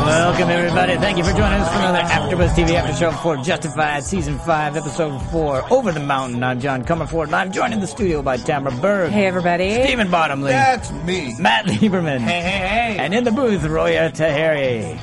[0.00, 0.96] Welcome everybody.
[0.96, 4.76] Thank you for joining us for another AfterBuzz TV After Show for Justified Season 5,
[4.76, 6.42] Episode 4, Over the Mountain.
[6.42, 9.12] I'm John Comerford, and I'm joined in the studio by Tamara Berg.
[9.12, 9.84] Hey, everybody.
[9.84, 10.50] Stephen Bottomley.
[10.50, 11.34] That's me.
[11.38, 12.20] Matt Lieberman.
[12.20, 12.96] Hey, hey, hey.
[12.98, 14.98] And in the booth, Roya Tahiri.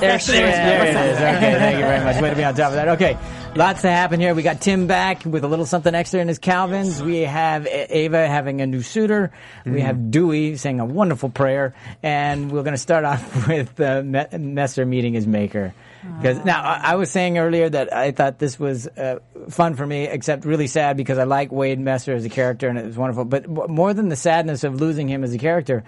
[0.00, 0.38] There she is.
[0.38, 1.16] There it is.
[1.16, 2.20] Okay, thank you very much.
[2.20, 2.88] Way to be on top of that.
[2.88, 3.18] Okay,
[3.56, 4.34] lots to happen here.
[4.34, 7.02] We got Tim back with a little something extra in his Calvins.
[7.02, 9.30] We have Ava having a new suitor.
[9.64, 14.02] We have Dewey saying a wonderful prayer, and we're going to start off with uh,
[14.02, 15.74] Me- Messer meeting his maker.
[16.18, 19.86] Because now I, I was saying earlier that I thought this was uh, fun for
[19.86, 22.98] me, except really sad because I like Wade Messer as a character and it was
[22.98, 23.24] wonderful.
[23.24, 25.82] But w- more than the sadness of losing him as a character,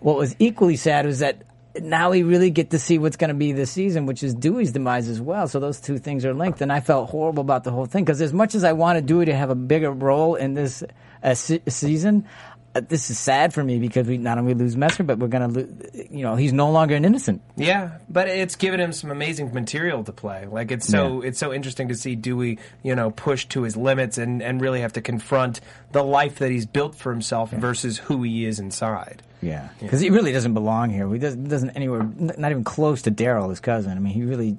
[0.00, 1.42] what was equally sad was that
[1.80, 4.72] now we really get to see what's going to be this season, which is Dewey's
[4.72, 5.48] demise as well.
[5.48, 8.20] So those two things are linked, and I felt horrible about the whole thing because
[8.20, 10.82] as much as I wanted Dewey to have a bigger role in this
[11.22, 12.26] uh, se- season.
[12.74, 15.52] Uh, this is sad for me because we not only lose Messer, but we're going
[15.52, 16.08] to lose.
[16.10, 17.42] You know, he's no longer an innocent.
[17.56, 20.46] Yeah, but it's given him some amazing material to play.
[20.46, 24.16] Like it's so it's so interesting to see Dewey, you know, push to his limits
[24.16, 25.60] and and really have to confront
[25.92, 29.22] the life that he's built for himself versus who he is inside.
[29.42, 31.12] Yeah, because he really doesn't belong here.
[31.12, 33.90] He doesn't, doesn't anywhere, not even close to Daryl, his cousin.
[33.90, 34.56] I mean, he really,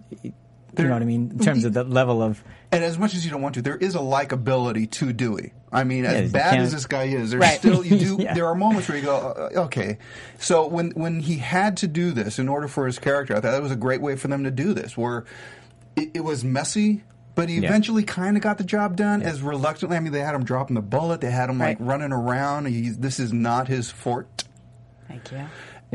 [0.78, 2.44] you know what I mean, in terms of the level of.
[2.72, 5.54] And as much as you don't want to, there is a likability to Dewey.
[5.72, 7.58] I mean, as you bad as this guy is, there's Right.
[7.60, 8.18] still you do.
[8.24, 8.34] Yeah.
[8.34, 9.98] There are moments where you go, uh, okay.
[10.40, 13.52] So when when he had to do this in order for his character, I thought
[13.52, 15.26] that was a great way for them to do this, where
[15.96, 17.04] it, it was messy.
[17.36, 17.70] But he Yeah.
[17.70, 19.98] eventually kind of got the job done as reluctantly.
[19.98, 21.20] I mean, they had him dropping the bullet.
[21.22, 22.66] They had him like running around.
[22.68, 24.44] He's, this is not his fort.
[25.08, 25.46] Thank you.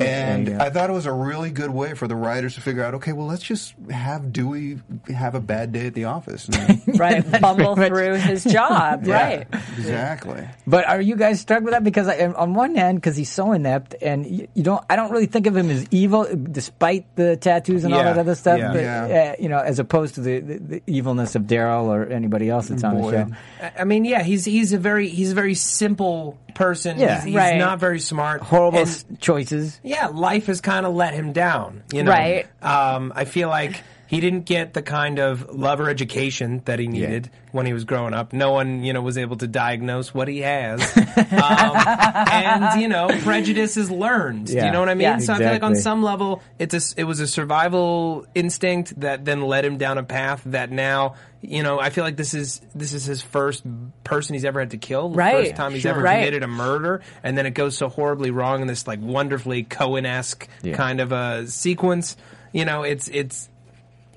[0.07, 0.65] And there you go.
[0.65, 3.13] I thought it was a really good way for the writers to figure out, okay,
[3.13, 4.79] well, let's just have Dewey
[5.15, 6.49] have a bad day at the office.
[6.49, 7.41] And- Right.
[7.41, 9.07] Bumble through his job.
[9.07, 9.47] Yeah, Right.
[9.79, 10.49] Exactly.
[10.67, 11.85] But are you guys struck with that?
[11.85, 15.11] Because I, on one hand, because he's so inept, and you, you don't, I don't
[15.11, 18.59] really think of him as evil, despite the tattoos and all that other stuff.
[18.59, 18.73] Yeah.
[18.73, 19.35] But Yeah.
[19.39, 22.69] Uh, you know, as opposed to the, the, the evilness of Daryl or anybody else
[22.69, 23.27] that's on the show.
[23.63, 26.99] I- I mean, yeah, he's he's a very he's a very simple person.
[26.99, 27.15] Yeah.
[27.17, 27.57] he's, he's Right.
[27.59, 28.43] not very smart.
[28.43, 29.81] Horrible And- choices.
[29.83, 31.85] yeah, life has kind of let him down.
[31.93, 32.47] You know, Right.
[32.63, 36.89] Um, I feel like he didn't get the kind of love or education that he
[36.89, 38.33] needed when he was growing up.
[38.33, 43.09] No one, you know, was able to diagnose what he has, um, and you know,
[43.23, 44.47] prejudice is learned.
[44.47, 45.03] Do you know what I mean?
[45.03, 45.19] Yeah.
[45.19, 49.25] So I feel like on some level, it's a, it was a survival instinct that
[49.25, 51.15] then led him down a path that now.
[51.41, 53.63] You know, I feel like this is this is his first
[54.03, 55.11] person he's ever had to kill.
[55.11, 55.45] The Right.
[55.47, 55.93] first time he's Sure.
[55.93, 56.19] ever Right.
[56.19, 60.05] committed a murder, and then it goes so horribly wrong in this like wonderfully Coen
[60.05, 60.75] esque Yeah.
[60.75, 62.17] kind of a sequence.
[62.53, 63.49] You know, it's it's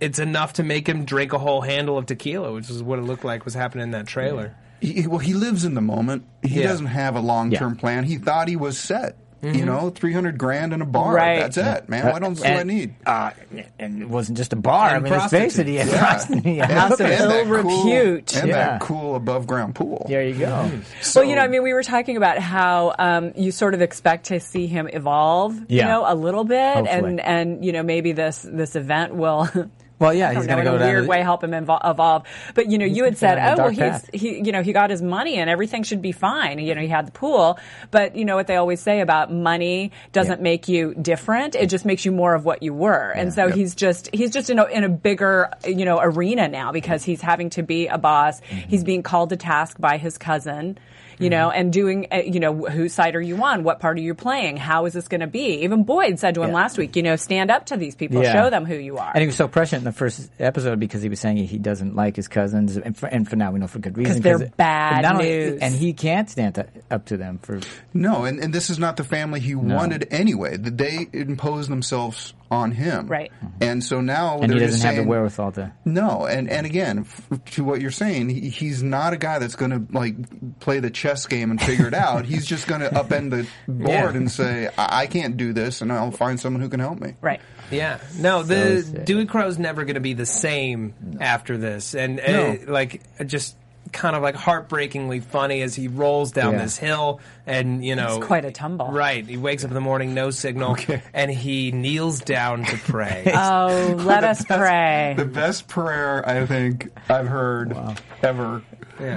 [0.01, 3.03] it's enough to make him drink a whole handle of tequila, which is what it
[3.03, 4.55] looked like was happening in that trailer.
[4.81, 6.25] He, well, he lives in the moment.
[6.41, 6.67] He Yeah.
[6.67, 7.79] doesn't have a long term Yeah.
[7.79, 8.03] plan.
[8.03, 9.15] He thought he was set.
[9.43, 9.55] Mm-hmm.
[9.57, 11.15] You know, three hundred grand in a bar.
[11.15, 11.39] Right.
[11.39, 12.05] That's it, man.
[12.11, 12.93] What else do I And- need?
[13.07, 13.31] Uh,
[13.79, 14.89] and it wasn't just a bar.
[14.89, 15.97] I And mean, let's face it, he had Yeah.
[15.99, 16.43] prostitute.
[16.45, 18.35] he had And- House of and ill that cool- repute.
[18.37, 18.55] and Yeah.
[18.55, 20.05] that cool above ground pool.
[20.07, 20.69] There you go.
[21.15, 24.27] well, you know, I mean, we were talking about how um, you sort of expect
[24.27, 25.85] to see him evolve, Yeah.
[25.85, 26.91] you know, a little bit, Hopefully.
[27.11, 29.49] and and you know, maybe this this event will
[30.01, 32.23] Well, yeah, he's know, gonna in a weird the- way help him invol- evolve.
[32.55, 35.01] But you know, you had said, oh well, he's he you know he got his
[35.01, 36.59] money and everything should be fine.
[36.59, 37.59] You know, he had the pool,
[37.91, 40.43] but you know what they always say about money doesn't Yeah.
[40.43, 43.11] make you different; it just makes you more of what you were.
[43.11, 43.55] And so Yep.
[43.55, 47.21] he's just he's just in a in a bigger you know arena now because he's
[47.21, 48.41] having to be a boss.
[48.41, 48.69] Mm-hmm.
[48.69, 50.77] He's being called to task by his cousin.
[51.21, 51.59] You know, Mm-hmm.
[51.59, 53.63] and doing, uh, you know, whose side are you on?
[53.63, 54.57] What part are you playing?
[54.57, 55.63] How is this going to be?
[55.63, 56.55] Even Boyd said to him Yeah.
[56.55, 58.33] last week, you know, stand up to these people, Yeah.
[58.33, 59.11] show them who you are.
[59.13, 61.95] And he was so prescient in the first episode because he was saying he doesn't
[61.95, 64.13] like his cousins, and for, and for now we know for good reason.
[64.15, 65.59] 'Cause they're 'cause- bad not only- news.
[65.61, 67.59] and he can't stand to, up to them for.
[67.93, 70.57] No, and, and this is not the family he wanted anyway.
[70.57, 73.07] That They imposed themselves on him.
[73.07, 73.31] Right.
[73.61, 75.73] And so now And he doesn't just have the wherewithal to.
[75.85, 79.55] No, and and again, f- to what you're saying, he, he's not a guy that's
[79.55, 82.25] going to like play the chess game and figure it out.
[82.25, 84.17] He's just going to upend the board Yeah.
[84.17, 87.15] and say, I-, "I can't do this, and I'll find someone who can help me."
[87.21, 87.39] right.
[87.71, 89.05] Yeah, no, the sick.
[89.05, 92.57] Dewey Crowe's never going to be the same after this, and uh, No.
[92.67, 93.55] like just
[93.91, 96.63] kind of like heartbreakingly funny as he rolls down Yeah.
[96.63, 98.87] this hill, and you know, It's quite a tumble.
[98.91, 100.77] Right, he wakes up in the morning, no signal,
[101.13, 103.23] and he kneels down to pray.
[103.35, 105.13] Oh, let us pray.
[105.17, 107.75] The best prayer I think I've heard
[108.21, 108.61] ever.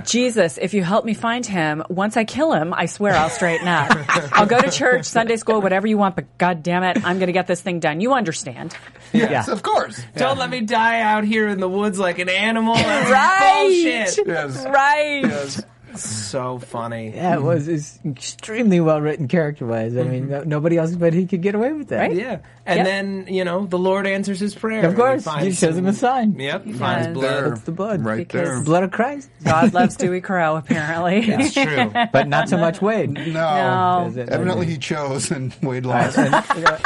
[0.04, 3.68] Jesus, if you help me find him, once I kill him, I swear I'll straighten
[3.68, 3.90] up.
[4.32, 7.26] I'll go to church, Sunday school, whatever you want, but god damn it, I'm going
[7.28, 8.00] to get this thing done.
[8.00, 8.76] You understand.
[9.12, 9.44] Yeah.
[9.46, 10.02] Of course.
[10.16, 12.74] Don't let me die out here in the woods like an animal.
[13.04, 13.62] Right.
[13.64, 14.26] bullshit.
[14.26, 14.64] Yes.
[14.66, 15.64] Right.
[15.96, 17.12] So funny.
[17.14, 19.96] Yeah, it was it's extremely well written character wise.
[19.96, 21.98] I mean, no, nobody else but he could get away with that.
[22.08, 22.16] Right?
[22.16, 22.86] Yeah, and Yep.
[22.86, 24.86] then you know the Lord answers his prayer.
[24.86, 26.38] Of course, finds he shows him a sign.
[26.38, 27.14] Yep, he finds does.
[27.14, 27.52] blood.
[27.52, 28.04] It's the blood.
[28.04, 28.62] Right Because- there.
[28.62, 29.30] Blood of Christ.
[29.44, 31.26] God loves Dewey Crowe, apparently.
[31.26, 31.92] That's true.
[32.12, 33.10] But not so much Wade.
[33.12, 33.24] No.
[33.32, 34.12] No.
[34.28, 36.18] Evidently he chose and Wade lost.
[36.18, 36.78] and, you know,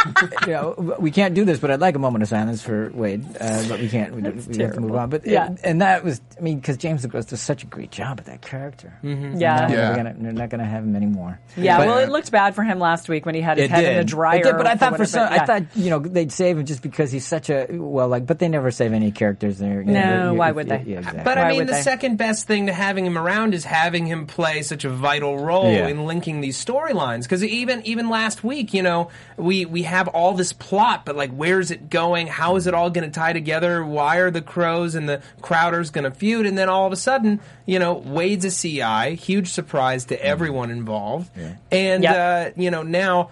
[0.46, 3.24] you know, we can't do this, but I'd like a moment of silence for Wade.
[3.40, 4.14] Uh, but we can't.
[4.14, 5.10] We, we have to move on.
[5.10, 5.54] But Yeah.
[5.64, 8.42] and that was, I mean, because James LeGros does such a great job at that
[8.42, 8.97] character.
[9.02, 9.38] Mm-hmm.
[9.38, 9.60] Yeah.
[9.60, 9.66] Yeah.
[9.68, 11.38] They're, gonna, they're not going to have him anymore.
[11.56, 13.82] Yeah, But- well, it looked bad for him last week when he had his head
[13.82, 13.92] did.
[13.92, 14.38] in a dryer.
[14.40, 15.42] It did, but I thought for whatever, some, yeah.
[15.42, 18.38] I thought you know they'd save him just because he's such a well, like, but
[18.38, 19.80] they never save any characters there.
[19.82, 20.82] You No, know, you- why would they?
[20.86, 21.22] Yeah, exactly.
[21.24, 21.80] But Why I mean, the they?
[21.82, 25.70] second best thing to having him around is having him play such a vital role
[25.72, 25.88] Yeah.
[25.88, 27.22] in linking these storylines.
[27.22, 31.30] Because even even last week, you know, we we have all this plot, but like,
[31.32, 32.26] where's it going?
[32.26, 33.84] How is it all going to tie together?
[33.84, 36.46] Why are the Crowes and the Crowders going to feud?
[36.46, 40.70] And then all of a sudden, you know, Wade's a CI, huge surprise to everyone
[40.70, 41.30] involved,
[41.70, 42.16] and Yep.
[42.56, 43.30] uh, you know now.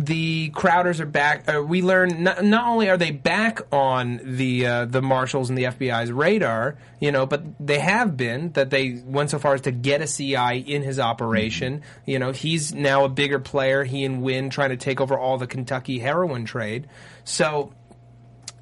[0.00, 1.52] The Crowders are back.
[1.52, 5.58] Uh, we learn not, not only are they back on the uh, the marshals and
[5.58, 9.62] the FBI's radar, you know, but they have been that they went so far as
[9.62, 11.82] to get a CI in his operation.
[12.06, 13.82] You know, he's now a bigger player.
[13.82, 16.86] He and Wynn trying to take over all the Kentucky heroin trade.
[17.24, 17.72] So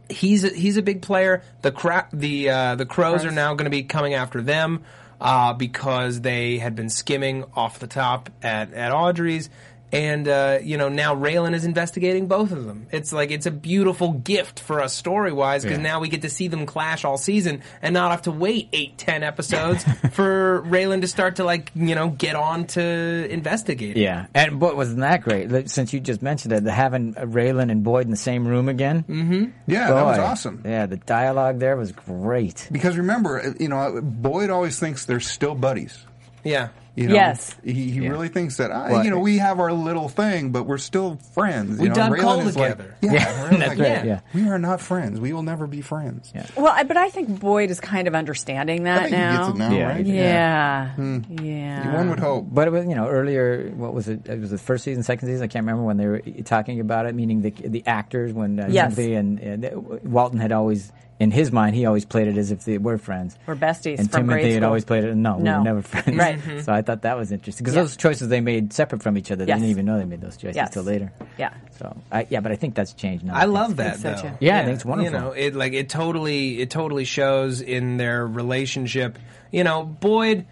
[0.08, 1.42] he's a, he's a big player.
[1.60, 4.84] The cra- the uh, the Crowes are now going to be coming after them
[5.20, 9.48] uh, because they had been skimming off the top at at Audrey's.
[9.92, 12.88] And uh, you know now Raylan is investigating both of them.
[12.90, 15.84] It's like it's a beautiful gift for us story wise because Yeah.
[15.84, 18.98] now we get to see them clash all season and not have to wait eight
[18.98, 23.96] ten episodes for Raylan to start to like you know get on to investigate.
[23.96, 25.70] Yeah, and but wasn't that great?
[25.70, 29.04] Since you just mentioned it, the having Raylan and Boyd in the same room again.
[29.08, 29.44] Mm-hmm.
[29.68, 30.62] Yeah, that was awesome.
[30.64, 32.68] Yeah, the dialogue there was great.
[32.72, 35.96] Because remember, uh, you know, Boyd always thinks they're still buddies.
[36.42, 36.68] yeah.
[36.96, 37.14] You know?
[37.14, 37.54] Yes.
[37.62, 40.62] He, he really thinks that, ah, Well, you know, we have our little thing, but
[40.64, 41.76] we're still friends.
[41.78, 41.94] We you know?
[41.94, 42.96] dug coal is like, together.
[43.02, 43.18] yeah, Yeah,
[43.50, 44.20] that's like, right, yeah.
[44.34, 45.20] We are not friends.
[45.20, 46.32] We will never be friends.
[46.34, 46.46] Yeah.
[46.56, 49.30] Well, I, but I think Boyd is kind of understanding that I think now.
[49.30, 49.88] he gets it now, Yeah.
[49.88, 50.06] right?
[50.06, 50.90] Yeah.
[50.94, 51.18] Hmm.
[51.44, 51.94] Yeah.
[51.94, 52.46] One would hope.
[52.50, 54.26] But it was, you know, earlier, what was it?
[54.26, 55.44] It was the first season, second season.
[55.44, 58.68] I can't remember when they were talking about it, meaning the the actors when uh,
[58.70, 58.96] Yes.
[58.96, 62.76] And, and Walton had always, in his mind, he always played it as if they
[62.78, 63.36] were friends.
[63.46, 65.14] We're besties And from Timothy grade had always played it.
[65.14, 65.58] No, we No.
[65.58, 66.16] were never friends.
[66.16, 66.38] Right.
[66.46, 66.60] Mm-hmm.
[66.60, 67.82] So I thought that was interesting because Yeah.
[67.82, 69.44] those choices they made separate from each other.
[69.44, 69.58] They Yes.
[69.60, 70.70] didn't even know they made those choices Yes.
[70.74, 71.12] till later.
[71.38, 71.50] Yeah.
[71.78, 73.34] So I, yeah, but I think that's changed now.
[73.34, 74.28] I love that think so, though.
[74.30, 74.36] too.
[74.40, 75.12] Yeah, I think it's wonderful.
[75.12, 79.18] You know, it like it totally it totally shows in their relationship.
[79.50, 80.44] You know, Boyd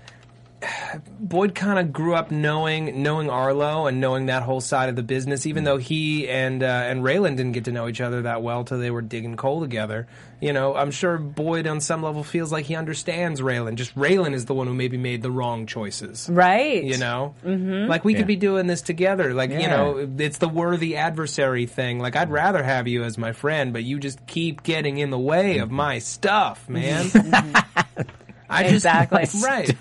[1.20, 5.02] Boyd kind of grew up knowing knowing Arlo and knowing that whole side of the
[5.02, 8.42] business, even though he and uh, and Raylan didn't get to know each other that
[8.42, 10.06] well till they were digging coal together.
[10.40, 13.76] You know, I'm sure Boyd on some level feels like he understands Raylan.
[13.76, 16.28] Just Raylan is the one who maybe made the wrong choices.
[16.30, 16.84] Right.
[16.84, 17.88] You know, mm-hmm.
[17.88, 18.18] like we Yeah.
[18.18, 19.32] could be doing this together.
[19.32, 21.98] Like you know, it's the worthy adversary thing.
[21.98, 25.18] Like I'd rather have you as my friend, but you just keep getting in the
[25.18, 27.10] way of my stuff, man.
[28.46, 29.74] I just- exactly right.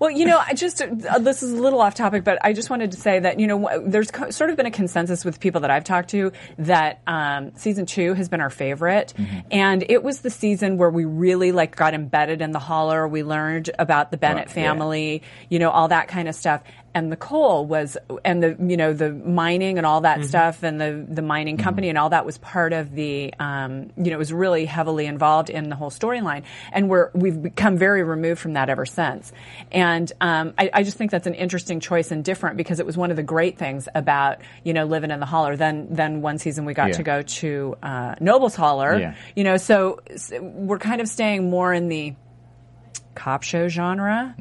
[0.00, 2.70] Well, you know, I just uh, this is a little off topic, but I just
[2.70, 5.60] wanted to say that you know there's co- sort of been a consensus with people
[5.60, 9.12] that I've talked to that um, season two has been our favorite,
[9.50, 13.06] and it was the season where we really like got embedded in the holler.
[13.06, 14.72] We learned about the Bennett Right, yeah.
[14.72, 16.62] family, you know, all that kind of stuff.
[16.92, 20.80] And the coal was, and the you know the mining and all that stuff, and
[20.80, 24.18] the the mining company and all that was part of the, um, you know, it
[24.18, 26.42] was really heavily involved in the whole storyline.
[26.72, 29.30] And we're we've become very removed from that ever since.
[29.70, 29.89] And
[30.20, 33.10] um, I, I just think that's an interesting choice and different because it was one
[33.10, 35.56] of the great things about you know living in the holler.
[35.56, 36.94] Then then one season we got Yeah.
[36.96, 39.14] to go to uh, Noble's Holler, Yeah.
[39.36, 42.14] you know, so, so we're kind of staying more in the
[43.14, 44.34] cop show genre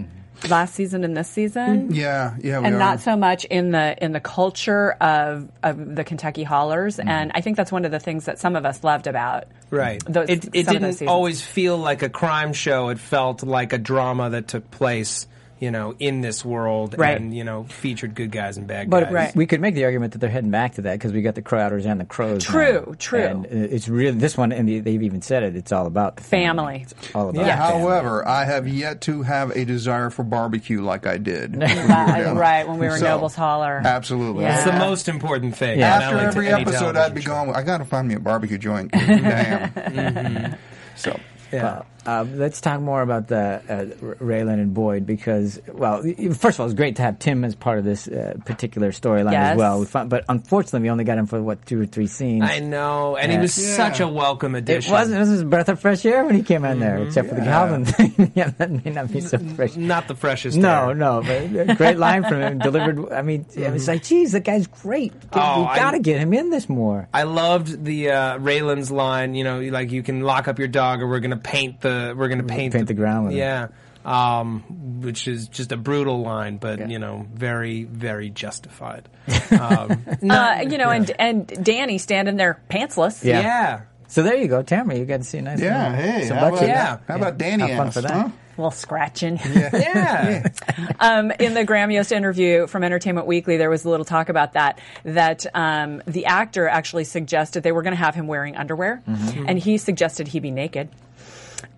[0.48, 1.94] last season and this season.
[1.94, 2.80] Yeah, yeah, we And are.
[2.80, 7.10] not so much in the in the culture of of the Kentucky Hollers, Mm-hmm.
[7.10, 10.02] and I think that's one of the things that some of us loved about Right.
[10.06, 11.10] Those, it it some didn't seasons.
[11.10, 12.90] always feel like a crime show.
[12.90, 15.28] It felt like a drama that took place,
[15.60, 17.20] you know, in this world Right.
[17.20, 19.14] and, you know, featured good guys and bad But guys.
[19.14, 19.36] Right.
[19.36, 21.42] we could make the argument that they're heading back to that because we got the
[21.42, 22.44] Crowders and the Crowes.
[22.44, 22.94] True, now.
[22.98, 23.22] true.
[23.24, 25.56] And it's really this one, and they- they've even said it.
[25.56, 26.86] It's all about the Family.
[26.90, 27.56] It's all about Yeah.
[27.58, 31.56] However, I have yet to have a desire for barbecue like I did.
[31.58, 32.38] when we were down.
[32.38, 33.82] right when we were in So, Noble's Holler.
[33.84, 34.44] Absolutely.
[34.44, 34.56] Yeah.
[34.56, 35.80] It's the most important thing.
[35.80, 35.96] Yeah.
[35.96, 37.32] After LA every episode, I'd be show.
[37.32, 37.56] going.
[37.56, 38.92] I got to find me a barbecue joint.
[38.92, 39.70] Damn.
[39.90, 40.54] Mm-hmm.
[40.96, 41.20] So
[41.52, 41.82] Yeah.
[42.10, 43.38] Uh, let's talk more about the
[43.70, 43.86] uh,
[44.24, 46.02] Raylan and Boyd because, well,
[46.34, 49.32] first of all, it's great to have Tim as part of this uh, particular storyline
[49.34, 49.52] Yes.
[49.52, 49.80] as well.
[49.80, 52.44] We found, but unfortunately, we only got him for what two or three scenes.
[52.44, 53.76] I know, and he was Yeah.
[53.76, 54.92] such a welcome addition.
[54.92, 55.20] It wasn't.
[55.20, 57.42] This was a breath of fresh air when he came in there, except for the
[57.42, 57.52] Yeah.
[57.52, 58.32] Calvin thing.
[58.36, 59.76] yeah, that may not be so fresh.
[59.76, 60.58] not the freshest.
[60.58, 60.96] No, air.
[60.96, 63.12] no, but great line from him delivered.
[63.14, 65.14] I mean, it was like, geez, the guy's great.
[65.34, 67.08] Oh, we got to get him in this more.
[67.14, 69.36] I loved the uh, Raylan's line.
[69.36, 72.28] You know, like you can lock up your dog, or we're gonna paint the we're
[72.30, 73.38] gonna paint, paint the ground with it.
[73.40, 73.68] Yeah,
[74.06, 79.08] um, which is just a brutal line, but you know, very very justified.
[79.52, 83.24] Um, uh, you know, and and Danny standing there pantsless.
[83.24, 83.42] Yeah.
[83.42, 83.82] yeah.
[84.08, 84.98] So there you go, Tamara.
[84.98, 85.60] You got to see a nice.
[85.60, 86.62] yeah, little- hey, some how about.
[86.68, 86.98] Yeah.
[87.08, 88.12] how about Danny Have fun ass, for that.
[88.12, 88.30] huh?
[88.30, 89.40] A little scratching.
[89.74, 90.48] Yeah.
[91.00, 94.54] um, in the Graham Yost interview from Entertainment Weekly, there was a little talk about
[94.54, 94.80] that.
[95.04, 99.46] That um, the actor actually suggested they were going to have him wearing underwear, Mm-hmm.
[99.48, 100.90] and he suggested he be naked.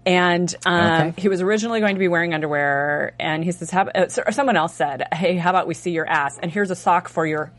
[0.05, 1.13] And um, Okay.
[1.17, 4.73] he was originally going to be wearing underwear, and he says, how, uh, someone else
[4.73, 6.39] said, "Hey, how about we see your ass?
[6.41, 7.51] And here's a sock for your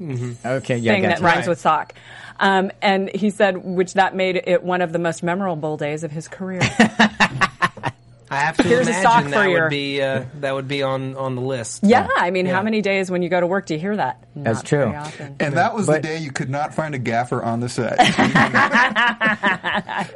[0.00, 1.48] Okay, yeah, thing that rhymes Right.
[1.48, 1.94] with sock."
[2.38, 6.12] Um, and he said, which that made it one of the most memorable days of
[6.12, 6.60] his career.
[8.58, 10.82] I have to Here's a sock that for your- would be uh, that would be
[10.82, 11.80] on on the list.
[11.84, 12.54] yeah, I mean, Yeah.
[12.54, 14.22] how many days when you go to work do you hear that?
[14.34, 14.84] That's true.
[14.86, 15.36] Often.
[15.40, 17.96] And that was But- the day you could not find a gaffer on the set.
[19.28, 20.06] I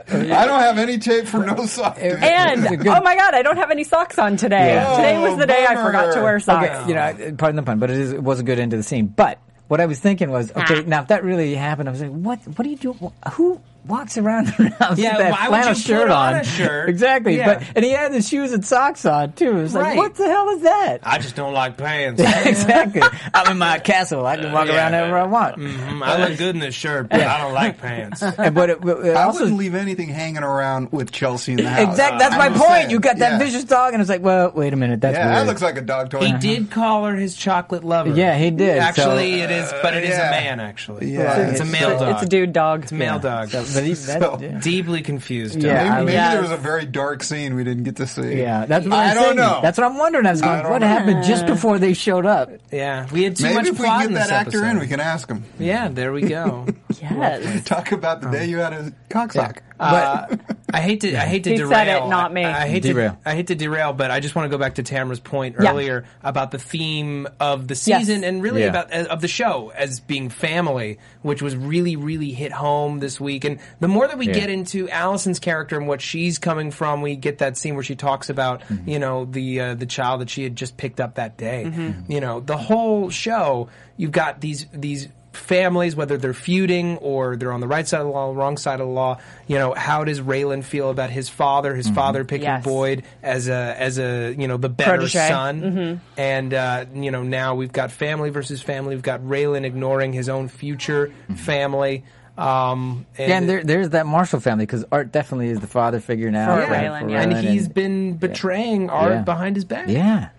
[0.46, 1.96] don't have any tape for no sock.
[1.96, 2.22] dude.
[2.22, 4.74] And It's a good- oh my god, I don't have any socks on today.
[4.74, 4.96] Yeah.
[4.96, 6.68] Today was the day I forgot to wear socks.
[6.68, 8.76] Okay, you know, pardon the pun, but it, is, it was a good end to
[8.76, 9.06] the scene.
[9.06, 12.10] But what I was thinking was, okay, now if that really happened, I was like,
[12.10, 12.38] what?
[12.46, 12.92] What do you do?
[13.32, 16.34] Who walks around the house Yeah, with that why would flannel you shirt put on
[16.34, 16.40] on?
[16.40, 16.88] a shirt?
[16.90, 17.36] exactly.
[17.36, 17.58] Yeah.
[17.58, 19.50] But and he had the shoes and socks on too.
[19.58, 19.96] It was like, Right.
[19.96, 20.98] what the hell is that?
[21.02, 22.20] I just don't like pants.
[22.44, 23.02] exactly.
[23.34, 24.24] I'm in my castle.
[24.26, 24.76] I can walk Yeah.
[24.76, 25.56] around everywhere I want.
[25.56, 28.22] Mm, I look good in this shirt, but I don't like pants.
[28.38, 31.68] And, but it, it I also wouldn't leave anything hanging around with Chelsea in the
[31.68, 31.90] house.
[31.90, 32.18] exactly.
[32.18, 32.70] That's I'm my point.
[32.70, 32.90] saying.
[32.90, 33.38] You got that Yeah.
[33.38, 35.36] vicious dog, and it's like, well, wait a minute, that's Yeah, weird.
[35.38, 36.20] that looks like a dog toy.
[36.26, 38.10] He did call her his chocolate lover.
[38.10, 40.28] Yeah, he did, Actually, so- it is, but it is yeah.
[40.28, 40.60] a man.
[40.60, 41.48] Actually, Yeah.
[41.48, 42.14] it's a male dog.
[42.14, 42.82] It's a dude dog.
[42.84, 43.50] It's a male dog.
[43.74, 44.58] So, but he, that, So- yeah.
[44.60, 45.62] Deeply confused.
[45.62, 45.92] Yeah, dog.
[45.92, 46.32] I Maybe, maybe Yes.
[46.32, 48.38] there was a very dark scene we didn't get to see.
[48.40, 49.36] Yeah, that's what I I'm don't saying.
[49.36, 49.60] know.
[49.62, 50.26] That's what I'm wondering.
[50.26, 50.86] I was going, don't what know.
[50.86, 52.50] happened just before they showed up?
[52.72, 53.06] yeah.
[53.12, 55.00] We had too Maybe much if we plot get that this actor in, we can
[55.00, 55.44] ask him.
[55.58, 56.66] Yeah, there we go.
[57.00, 57.64] Yes.
[57.64, 59.62] Talk about the day you had a cocksock.
[59.78, 60.26] Uh,
[60.72, 61.70] I hate to I hate to He derail.
[61.72, 62.44] said it, not me.
[62.44, 63.12] I, I hate Derail.
[63.22, 65.56] to I hate to derail, but I just want to go back to Tamara's point
[65.60, 65.70] Yeah.
[65.72, 67.82] earlier about the theme of the Yes.
[68.06, 68.68] season and really Yeah.
[68.68, 73.20] about uh, of the show as being family, which was really really hit home this
[73.20, 73.44] week.
[73.44, 74.34] And the more that we Yeah.
[74.34, 77.96] get into Allison's character and what she's coming from, we get that scene where she
[77.96, 78.88] talks about Mm-hmm.
[78.90, 81.70] you know the uh, the child that she had just picked up that day.
[82.08, 83.68] You know the whole show.
[83.96, 88.06] You've got these these families, whether they're feuding or they're on the right side of
[88.06, 89.18] the law, wrong side of the law.
[89.46, 91.74] You know, how does Raylan feel about his father?
[91.74, 92.64] His father picking Yes.
[92.64, 95.28] Boyd as a as a you know the better Protege.
[95.28, 98.94] son, and uh, you know now we've got family versus family.
[98.94, 102.04] We've got Raylan ignoring his own future family.
[102.38, 106.00] Um, and, Yeah, and there, there's that Marshal family because Art definitely is the father
[106.00, 106.56] figure now.
[106.56, 107.20] For Raylan, yeah.
[107.20, 109.22] and Raylan he's been betraying Art Yeah.
[109.22, 109.88] behind his back.
[109.88, 110.30] yeah.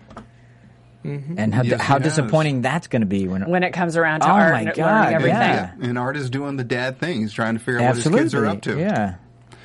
[1.04, 1.34] Mm-hmm.
[1.38, 2.14] And how, Yes, how he has.
[2.14, 4.74] disappointing that's going to be when, When it comes around to Oh art my and
[4.74, 5.38] God, learning everything.
[5.40, 5.72] yeah.
[5.80, 7.20] And Art is doing the dad thing.
[7.20, 8.78] He's trying to figure out absolutely what his kids are up to.
[8.78, 9.14] Yeah.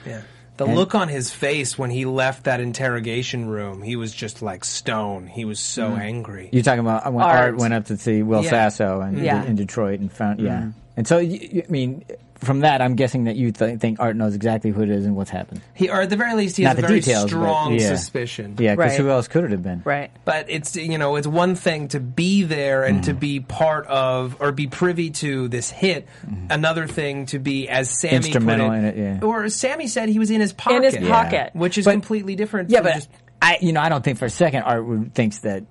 [0.05, 0.21] Yeah.
[0.57, 4.41] The And- look on his face when he left that interrogation room, he was just
[4.41, 5.27] like stone.
[5.27, 6.01] He was so mm-hmm.
[6.01, 6.49] angry.
[6.51, 7.57] You're talking about when Art, Art.
[7.57, 8.49] went up to see Will Yeah.
[8.49, 9.43] Sasso in, Yeah.
[9.43, 10.57] in Detroit and found yeah.
[10.61, 10.69] Mm-hmm.
[10.97, 12.03] And so you, you- I mean,
[12.39, 15.15] from that, I'm guessing that you th- think Art knows exactly who it is and
[15.15, 15.61] what's happened.
[15.73, 17.73] He, or at the very least, he Not has a the very details, but strong
[17.73, 17.95] yeah.
[17.95, 18.55] suspicion.
[18.59, 18.99] Yeah, because Right.
[18.99, 19.81] who else could it have been?
[19.83, 20.11] Right.
[20.25, 23.05] But it's you know it's one thing to be there and Mm-hmm.
[23.05, 26.07] to be part of or be privy to this hit.
[26.49, 28.25] Another thing to be as Sammy Mm-hmm.
[28.25, 29.27] Instrumental put it, in it, yeah.
[29.27, 31.51] Or Sammy said he was in his pocket, In his pocket.
[31.53, 32.69] which is But- completely different.
[32.69, 33.09] Yeah, from but just,
[33.41, 35.63] I, you know, I don't think for a second Art would, thinks that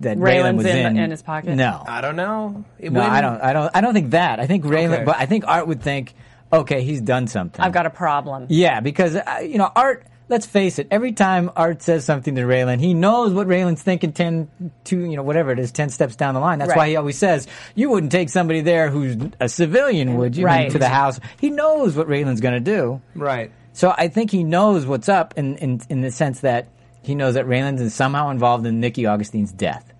[0.00, 1.54] that Raylan's Raylan was in- in, in his pocket?
[1.56, 2.64] No, I don't know.
[2.78, 4.40] It no, I wouldn't- don't, I don't, I don't think that.
[4.40, 5.04] I think Raylan, Okay.
[5.04, 6.14] but I think Art would think,
[6.52, 7.60] okay, he's done something.
[7.64, 8.46] I've got a problem.
[8.48, 10.06] Yeah, because uh, you know, Art.
[10.28, 10.86] Let's face it.
[10.92, 14.12] Every time Art says something to Raylan, he knows what Raylan's thinking.
[14.12, 14.48] Ten,
[14.84, 16.60] two, you know, whatever it is, ten steps down the line.
[16.60, 20.46] That's why he always says, "You wouldn't take somebody there who's a civilian, would you?"
[20.46, 20.70] Right.
[20.70, 21.18] To the house.
[21.40, 23.00] He knows what Raylan's going to do.
[23.16, 23.50] right.
[23.72, 26.68] So I think he knows what's up in, in in the sense that
[27.02, 29.92] he knows that Raylan's is somehow involved in Nikki Augustine's death.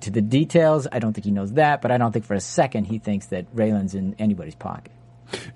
[0.00, 2.40] To the details, I don't think he knows that, but I don't think for a
[2.40, 4.92] second he thinks that Raylan's in anybody's pocket.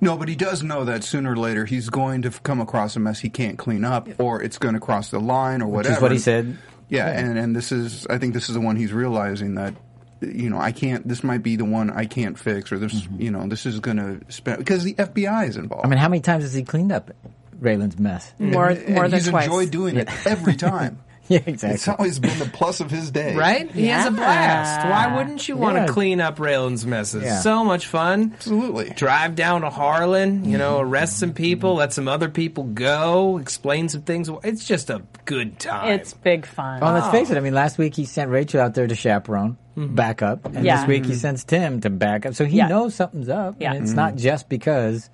[0.00, 3.00] No, but he does know that sooner or later he's going to come across a
[3.00, 5.95] mess he can't clean up, or it's going to cross the line, or Which whatever.
[5.97, 6.59] is what he said.
[6.88, 9.75] Yeah, and and this is I think this is the one he's realizing that
[10.21, 11.07] you know I can't.
[11.07, 13.99] This might be the one I can't fix, or this you know this is going
[13.99, 15.85] to spend because the FBI is involved.
[15.85, 15.87] Mm-hmm.
[15.87, 17.12] I mean, how many times has he cleaned up
[17.61, 18.33] Raylan's mess?
[18.38, 19.45] More, and more than he's twice.
[19.47, 20.99] enjoyed doing it every time.
[21.29, 21.75] Yeah, exactly.
[21.76, 23.71] It's always been the plus of his day, Right?
[23.71, 24.85] He has a blast.
[24.88, 25.87] Why wouldn't you want to Yeah.
[25.87, 27.23] clean up Raylan's messes?
[27.23, 27.38] Yeah.
[27.38, 28.33] So much fun.
[28.35, 28.90] Absolutely.
[28.90, 30.90] Drive down to Harlan, you know, Mm-hmm.
[30.90, 34.29] arrest some people, let some other people go, explain some things.
[34.43, 35.90] It's just a good time.
[35.93, 36.81] It's big fun.
[36.81, 37.37] Well, let's face it.
[37.37, 40.79] I mean, last week he sent Rachel out there to chaperone, back up, and Yeah.
[40.81, 42.35] this week he sends Tim to back up.
[42.35, 42.67] So he Yeah.
[42.67, 43.73] knows something's up, Yeah.
[43.75, 45.09] and it's not just because,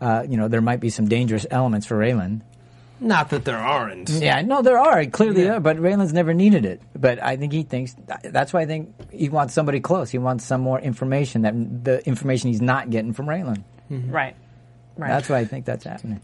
[0.00, 2.40] uh, you know, there might be some dangerous elements for Raylan.
[3.00, 4.08] Not that there aren't.
[4.10, 5.50] Yeah, no, there are clearly Yeah.
[5.52, 6.82] there, but Raylan's never needed it.
[6.98, 10.10] But I think he thinks that's why I think he wants somebody close.
[10.10, 13.62] He wants some more information that the information he's not getting from Raylan.
[13.90, 14.34] right.
[14.96, 15.08] Right.
[15.08, 16.20] That's why I think that's happening.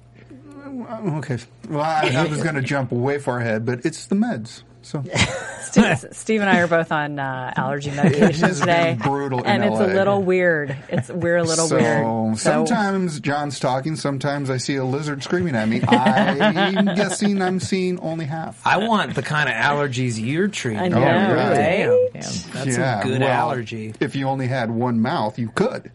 [1.19, 1.39] Okay.
[1.69, 4.63] Well, I, I was going to jump way far ahead, but it's the meds.
[4.85, 5.03] So
[5.63, 9.65] Steve, Steve and I are both on uh, allergy medication today, been brutal in and
[9.65, 10.77] it's a little weird.
[10.89, 12.39] It's we're a little so weird.
[12.39, 13.97] So sometimes John's talking.
[13.97, 15.81] Sometimes I see a lizard screaming at me.
[15.83, 18.65] I'm guessing I'm seeing only half.
[18.67, 20.81] I want the kind of allergies you're treating.
[20.81, 21.33] I know, yeah.
[21.33, 21.55] right?
[21.55, 22.23] Damn.
[22.53, 23.95] That's yeah, some good well, allergy.
[24.01, 25.91] If you only had one mouth, you could.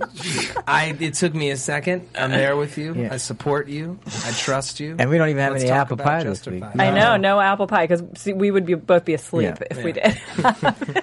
[0.66, 2.08] I it took me a second.
[2.14, 2.94] I'm there with you.
[2.94, 3.14] Yeah.
[3.14, 3.98] I support you.
[4.24, 4.96] I trust you.
[4.98, 6.60] And we don't even have Let's any apple pie this week.
[6.60, 6.80] Justified.
[6.86, 8.02] I know, no apple pie because
[8.34, 9.66] we would be, both be asleep Yeah.
[9.70, 10.20] if we did.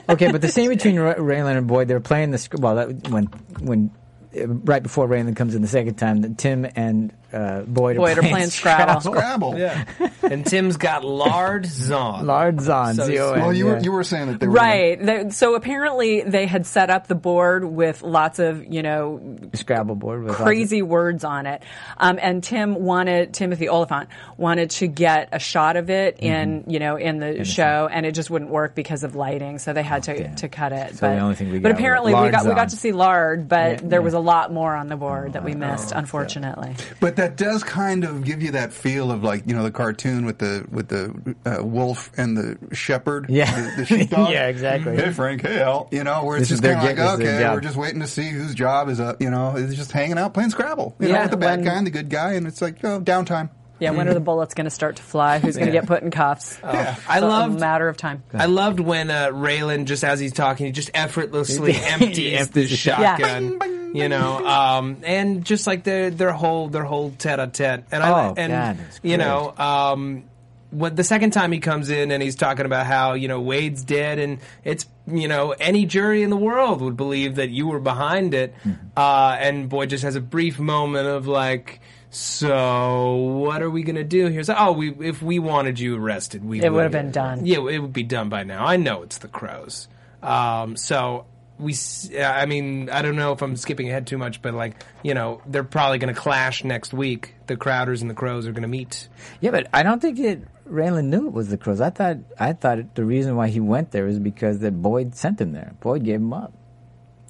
[0.10, 3.25] okay, but the scene between Raylan and Boyd, they're playing the well that, when
[3.60, 3.91] when
[4.38, 8.17] uh, right before Raylan comes in the second time, that Tim and uh, Boyd, Boyd
[8.17, 9.01] are playing Scrabble.
[9.01, 9.57] Scrabble.
[9.57, 9.85] Yeah.
[10.23, 12.25] and Tim's got lard zon.
[12.25, 13.73] Lard on So- Z-O-N, Well, you yeah.
[13.73, 15.01] were you were saying that they were Right.
[15.03, 19.95] They- so apparently they had set up the board with lots of, you know, Scrabble
[19.95, 21.61] board with lots of- crazy words on it.
[21.97, 26.69] Um, and Tim wanted, Timothy Olyphant wanted to get a shot of it in, Mm-hmm.
[26.71, 29.59] you know, in the show and it just wouldn't work because of lighting.
[29.59, 30.95] So they had to, to cut it.
[30.95, 32.91] So the only thing we but got was apparently we got, we got to see
[32.93, 34.03] lard, but Yeah, there yeah.
[34.05, 36.75] was a lot more on the board that we missed, unfortunately.
[37.01, 40.25] But that does kind of give you that feel of like you know the cartoon
[40.25, 43.30] with the with the uh, wolf and the shepherd.
[43.30, 43.51] Yeah.
[43.75, 44.30] the, the sheepdog.
[44.32, 44.95] Yeah, exactly.
[44.95, 45.89] Hey Frank, hey Al.
[45.91, 47.75] You know, where it's This just kind of like this is their okay, we're just
[47.77, 49.21] waiting to see whose job is up.
[49.21, 50.95] You know, it's just hanging out playing Scrabble.
[50.99, 53.01] You know, with the bad when- guy and the good guy, and it's like oh,
[53.01, 53.49] downtime.
[53.79, 55.39] Yeah, when are the bullets going to start to fly?
[55.39, 55.81] Who's going to Yeah.
[55.81, 56.57] get put in cuffs?
[56.63, 56.95] Yeah.
[57.07, 58.23] I It's a loved matter of time.
[58.33, 62.61] I loved when uh, Raylan, just as he's talking, he just effortlessly empties empties the
[62.61, 62.99] the shot.
[63.19, 63.93] shotgun.
[63.95, 68.03] You know, um, and just like their their whole their whole tete a tete, and
[68.03, 70.25] I Oh, and God, that's you know, um,
[70.71, 73.83] when the second time he comes in and he's talking about how you know Wade's
[73.83, 77.79] dead, and it's you know any jury in the world would believe that you were
[77.79, 78.71] behind it, Mm-hmm.
[78.97, 81.79] uh, and boy just has a brief moment of like.
[82.10, 84.43] So what are we gonna do here?
[84.43, 87.46] So, oh, we if we wanted you arrested, we It would have been done.
[87.46, 88.65] Yeah, it would be done by now.
[88.65, 89.88] I know it's the Crowes.
[90.24, 91.26] Um, so
[91.60, 91.76] we,
[92.20, 95.41] I mean, I don't know if I'm skipping ahead too much, but like, you know,
[95.48, 97.34] they're probably going to clash next week.
[97.48, 99.08] The Crowders and the Crowes are going to meet.
[99.41, 100.43] Yeah, but I don't think it.
[100.70, 101.82] Raylan knew it was the Crowes.
[101.82, 105.39] I thought I thought the reason why he went there is because that Boyd sent
[105.39, 105.74] him there.
[105.80, 106.54] Boyd gave him up.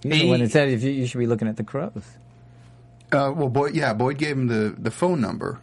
[0.02, 2.04] He's the one that said if you, you should be looking at the Crowes.
[3.12, 5.60] Uh, well, Boyd, yeah, Boyd gave him the, the phone number,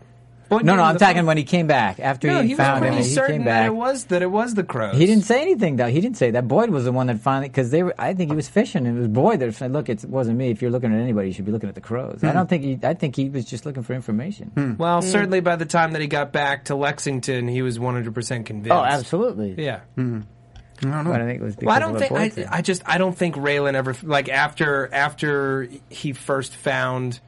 [0.49, 1.27] Boyd No, no, I'm talking phone.
[1.27, 2.81] when he came back after No, he, he found him.
[2.83, 3.67] pretty and He certain came that back.
[3.67, 4.97] it was that it was the Crowes.
[4.97, 5.89] He didn't say anything though.
[5.89, 6.47] He didn't say that.
[6.49, 7.95] Boyd was the one that finally because they were.
[7.99, 8.87] I think he was fishing.
[8.87, 10.51] and It was Boyd that said, "Look, it wasn't me.
[10.51, 12.27] If you're looking at anybody, you should be looking at the Crowes." Hmm.
[12.29, 12.79] I don't think he.
[12.83, 14.77] I think he was just looking for information.
[14.79, 18.71] Well, certainly by the time that he got back to Lexington, he was 100% convinced.
[18.75, 19.55] Oh, absolutely.
[19.63, 19.81] Yeah.
[19.97, 21.11] I don't know.
[21.13, 22.49] But I think it was Well, I don't what think Boyd I, said.
[22.51, 27.21] I just I don't think Raylan ever like after after he first found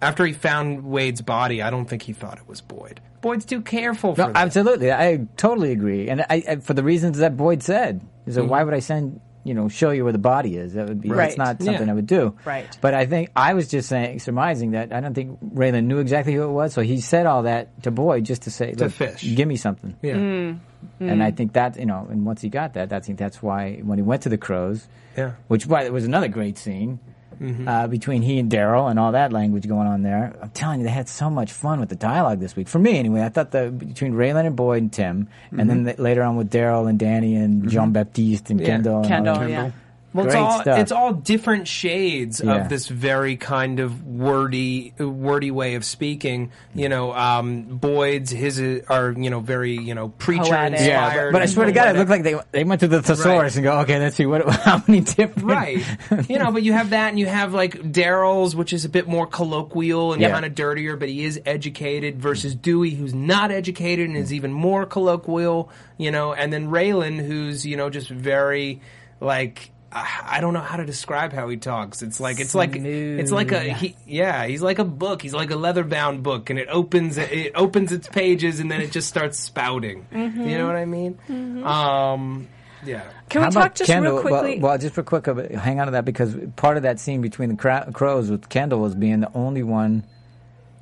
[0.00, 1.62] after he found Wade's body.
[1.62, 3.00] I don't think he thought it was Boyd.
[3.20, 4.36] Boyd's too careful for No, that.
[4.36, 4.92] absolutely.
[4.92, 8.00] I totally agree, and I, I for the reasons that Boyd said.
[8.24, 8.48] He Mm-hmm.
[8.48, 10.74] "Why would I send you know show you where the body is?
[10.74, 11.26] That would be Right.
[11.28, 11.92] that's not something Yeah.
[11.92, 12.66] I would do." Right.
[12.80, 16.34] But I think I was just saying, surmising that I don't think Raylan knew exactly
[16.34, 19.34] who it was, so he said all that to Boyd just to say, To fish.
[19.34, 20.14] give me something." yeah.
[20.14, 20.58] Mm.
[21.00, 23.80] And I think that you know, and once he got that, I think that's why
[23.82, 25.32] when he went to the Crowes, Yeah.
[25.48, 27.00] which by it was another great scene
[27.40, 27.68] Mm-hmm.
[27.68, 30.34] uh, between he and Daryl and all that language going on there.
[30.42, 32.68] I'm telling you, they had so much fun with the dialogue this week.
[32.68, 35.94] For me, anyway, I thought the between Raylan and Boyd and Tim, and then the,
[36.02, 38.66] later on with Daryl and Danny and Jean Baptiste and Mm-hmm.
[38.68, 38.74] Yeah.
[38.76, 38.96] Kendall.
[39.04, 39.70] and all Kendall, yeah.
[40.14, 40.78] Well, it's all stuff.
[40.78, 42.54] it's all different shades Yeah.
[42.62, 46.50] of this very kind of wordy wordy way of speaking.
[46.74, 50.80] You know, um, Boyd's his uh, are you know very you know preacher Poetic.
[50.80, 51.26] Yeah, inspired.
[51.28, 53.02] but, but I and swear to God, it looked like they they went to the
[53.02, 55.84] thesaurus and go, okay, let's see what how many different right.
[56.28, 59.06] you know, but you have that, and you have like Daryl's, which is a bit
[59.08, 60.30] more colloquial and Yeah.
[60.30, 64.52] kind of dirtier, but he is educated, versus Dewey, who's not educated and is even
[64.52, 65.70] more colloquial.
[65.98, 68.80] You know, and then Raylan, who's you know just very
[69.20, 69.70] like.
[69.90, 72.02] I don't know how to describe how he talks.
[72.02, 74.46] It's like it's like it's like a he, yeah.
[74.46, 75.22] He's like a book.
[75.22, 78.82] He's like a leather bound book, and it opens it opens its pages, and then
[78.82, 80.06] it just starts spouting.
[80.12, 81.18] You know what I mean?
[81.64, 82.48] Um,
[82.84, 83.02] yeah.
[83.28, 84.12] Can How we about talk just Kendall?
[84.14, 84.58] real quickly?
[84.58, 87.20] Well, well, just for quick, uh, hang on to that because part of that scene
[87.20, 90.04] between the cra- Crowes with Kendall was being the only one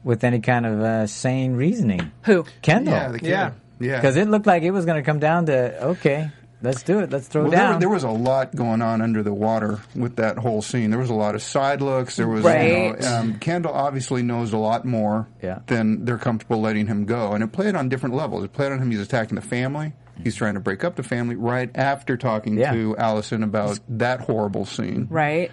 [0.05, 2.13] with any kind of uh, sane reasoning.
[2.25, 2.45] Who?
[2.63, 2.95] Kendall.
[2.95, 3.29] Yeah, the kid.
[3.29, 3.53] Yeah.
[3.79, 3.97] Yeah.
[3.97, 6.31] Because it looked like it was going to come down to okay,
[6.63, 7.71] let's do it, let's throw Well, down.
[7.73, 10.91] there, there was a lot going on under the water with that whole scene.
[10.91, 12.17] There was a lot of side looks.
[12.17, 12.87] There was, Right.
[12.87, 15.59] you know, um, Kendall obviously knows a lot more Yeah.
[15.67, 18.45] than they're comfortable letting him go, and it played on different levels.
[18.45, 18.91] It played on him.
[18.91, 19.93] He's attacking the family.
[20.25, 22.73] He's trying to break up the family right after talking Yeah.
[22.73, 25.09] to Allison about that horrible scene.
[25.11, 25.51] right.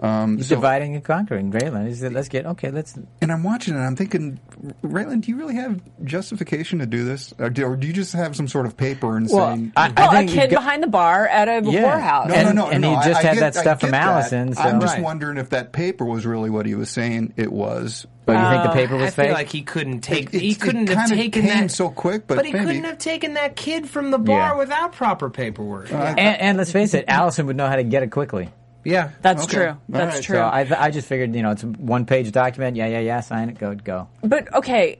[0.00, 1.52] Um, He's so- dividing and conquering.
[1.52, 2.98] Raylan, he said, let's get okay, let's.
[3.22, 3.76] and I'm watching it.
[3.76, 4.40] and I'm thinking,
[4.82, 8.12] Raylan, do you really have justification to do this, or do, or do you just
[8.12, 9.72] have some sort of paper and Well, saying?
[9.76, 11.82] I- Well, a think kid got- behind the bar at a Yeah.
[12.00, 12.26] whorehouse.
[12.28, 12.90] No, And- no, no, and no.
[12.90, 14.02] he just I- I had get- that stuff get from that.
[14.02, 15.02] Allison, so- I'm just Right.
[15.02, 18.06] wondering if that paper was really what he was saying it was.
[18.26, 19.34] But you think the paper was I feel fake?
[19.34, 20.32] like he couldn't take.
[20.34, 23.34] It- he couldn't have taken came that so quick, but he maybe- couldn't have taken
[23.34, 24.54] that kid from the bar Yeah.
[24.56, 25.92] without proper paperwork.
[25.92, 28.48] and, and let's face it, Allison would know how to get it quickly.
[28.84, 29.52] Yeah, That's Okay.
[29.56, 29.76] true.
[29.88, 30.22] That's right.
[30.24, 30.36] true.
[30.36, 32.76] So I, I just figured, you know, it's a one page document.
[32.76, 33.20] Yeah, yeah, yeah.
[33.20, 33.58] Sign it.
[33.58, 34.08] Go, go.
[34.22, 34.98] But okay,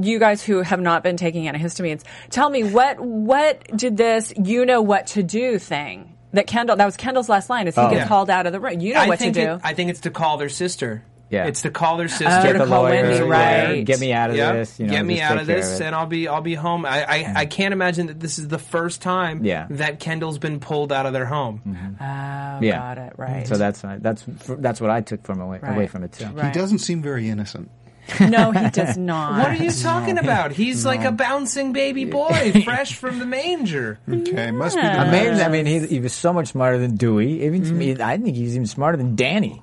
[0.00, 4.64] you guys who have not been taking antihistamines, tell me what what did this you
[4.66, 7.90] know what to do thing that Kendall that was Kendall's last line is he Oh.
[7.90, 8.08] gets Yeah.
[8.08, 8.80] called out of the room.
[8.80, 9.40] You know I what to do.
[9.54, 11.02] It, I think it's to call their sister.
[11.30, 11.46] Yeah.
[11.46, 12.24] it's to call their sister.
[12.24, 13.84] Get Get to the call lawyer, Wendy, yeah, right.
[13.84, 14.52] Get me out of Yeah.
[14.52, 14.78] this.
[14.80, 15.84] You know, Get me out of this, it.
[15.86, 16.84] and I'll be I'll be home.
[16.84, 19.66] I, I, I can't imagine that this is the first time Yeah.
[19.70, 21.62] that Kendall's been pulled out of their home.
[22.00, 22.58] oh, yeah.
[22.78, 23.46] got it right.
[23.46, 26.26] So that's that's that's what I took from away away from it too.
[26.26, 26.46] Right.
[26.46, 27.70] He doesn't seem very innocent.
[28.20, 29.38] no, he does not.
[29.38, 30.50] What are you talking about?
[30.50, 34.00] He's like a bouncing baby boy, fresh from the manger.
[34.08, 35.04] Okay, must be the Yeah.
[35.04, 35.46] Amazing.
[35.46, 37.44] I mean, he, he was so much smarter than Dewey.
[37.44, 37.78] Even to Mm-hmm.
[37.78, 39.62] me, I think he's even smarter than Danny.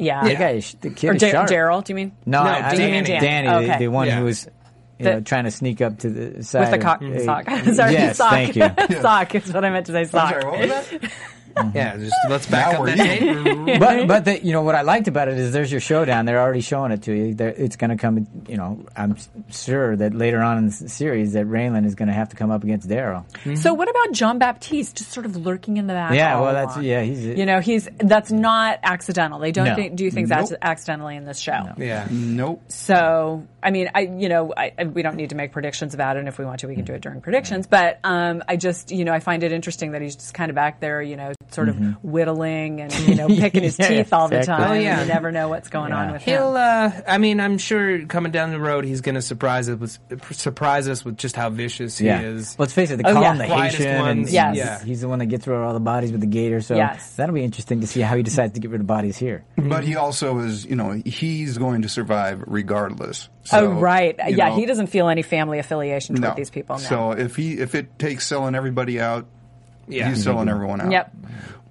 [0.00, 0.24] Yeah.
[0.24, 1.48] The guy, is- the kid Or is Da- sharp.
[1.50, 1.84] Daryl?
[1.84, 2.12] Do you mean?
[2.26, 2.92] No, No, I, I Danny.
[2.92, 3.20] mean Danny.
[3.20, 3.78] Danny, the, Okay.
[3.78, 4.18] the one Yeah.
[4.18, 4.48] who was
[4.98, 7.18] you The- know, trying to sneak up to the side With the of- cock uh,
[7.20, 7.44] sock.
[7.74, 8.30] Sorry, yes, sock.
[8.30, 8.70] thank you.
[9.00, 10.04] sock is what I meant to say.
[10.04, 10.30] Sock.
[10.30, 11.12] sorry, what was that?
[11.54, 11.76] Mm-hmm.
[11.76, 13.44] Yeah, just let's back Now up that even.
[13.66, 13.80] tape.
[13.80, 16.24] but but the, you know what I liked about it is there's your showdown.
[16.26, 17.34] They're already showing it to you.
[17.34, 18.26] They're, it's going to come.
[18.48, 19.16] You know, I'm
[19.50, 22.50] sure that later on in the series that Raylan is going to have to come
[22.50, 23.26] up against Daryl.
[23.30, 23.56] Mm-hmm.
[23.56, 26.14] So what about John Baptiste just sort of lurking in the back?
[26.14, 26.84] Yeah, oh, well, that's along?
[26.86, 27.02] yeah.
[27.02, 29.38] He's You know, he's that's not accidental.
[29.38, 29.74] They don't No.
[29.76, 30.40] thi- do things Nope.
[30.42, 31.72] ac- accidentally in this show.
[31.76, 32.06] Yeah.
[32.10, 32.62] Nope.
[32.68, 36.16] So, I mean, I you know, I, I- we don't need to make predictions about
[36.16, 36.20] it.
[36.20, 37.66] And if we want to, we can do it during predictions.
[37.66, 37.98] Mm-hmm.
[38.02, 40.54] But um, I just, you know, I find it interesting that he's just kind of
[40.54, 44.28] back there, you know, sort of whittling and you know picking his Yeah, teeth all
[44.28, 44.70] the time.
[44.70, 45.00] Oh, yeah.
[45.02, 46.12] You never know what's going on Yeah.
[46.12, 46.50] with He'll.
[46.50, 46.56] him.
[46.56, 50.34] Uh, I mean, I'm sure coming down the road, he's going to surprise us with
[50.34, 52.20] surprise us with just how vicious he yeah.
[52.20, 52.56] is.
[52.58, 52.96] Let's face it.
[52.98, 53.34] They Oh, call yeah.
[53.34, 54.30] the Quietest Haitian, and.
[54.30, 54.54] Yes.
[54.54, 54.84] he's, Yeah.
[54.84, 56.60] he's the one that gets rid of all the bodies with the gator.
[56.60, 57.16] So Yes.
[57.16, 59.44] that'll be interesting to see how he decides to get rid of bodies here.
[59.56, 63.28] But he also is, you know, he's going to survive regardless.
[63.44, 64.14] So, oh, right.
[64.28, 66.34] Yeah, know, he doesn't feel any family affiliation toward no.
[66.36, 66.76] these people.
[66.76, 66.82] No.
[66.82, 69.26] So if he if it takes selling everybody out,
[69.90, 70.08] Yeah.
[70.10, 70.92] he's selling everyone out.
[70.92, 71.16] Yep.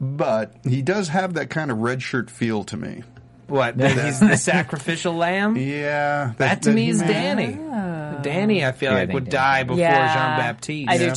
[0.01, 3.03] But he does have that kind of red shirt feel to me.
[3.47, 3.77] What?
[3.79, 5.58] that he's the sacrificial lamb?
[5.58, 7.58] Yeah, That to me is Danny.
[7.60, 8.19] Oh.
[8.21, 9.32] Danny, I feel Yeah, I like think would Danny.
[9.32, 10.89] die before yeah, Jean Baptiste.
[10.89, 11.12] I do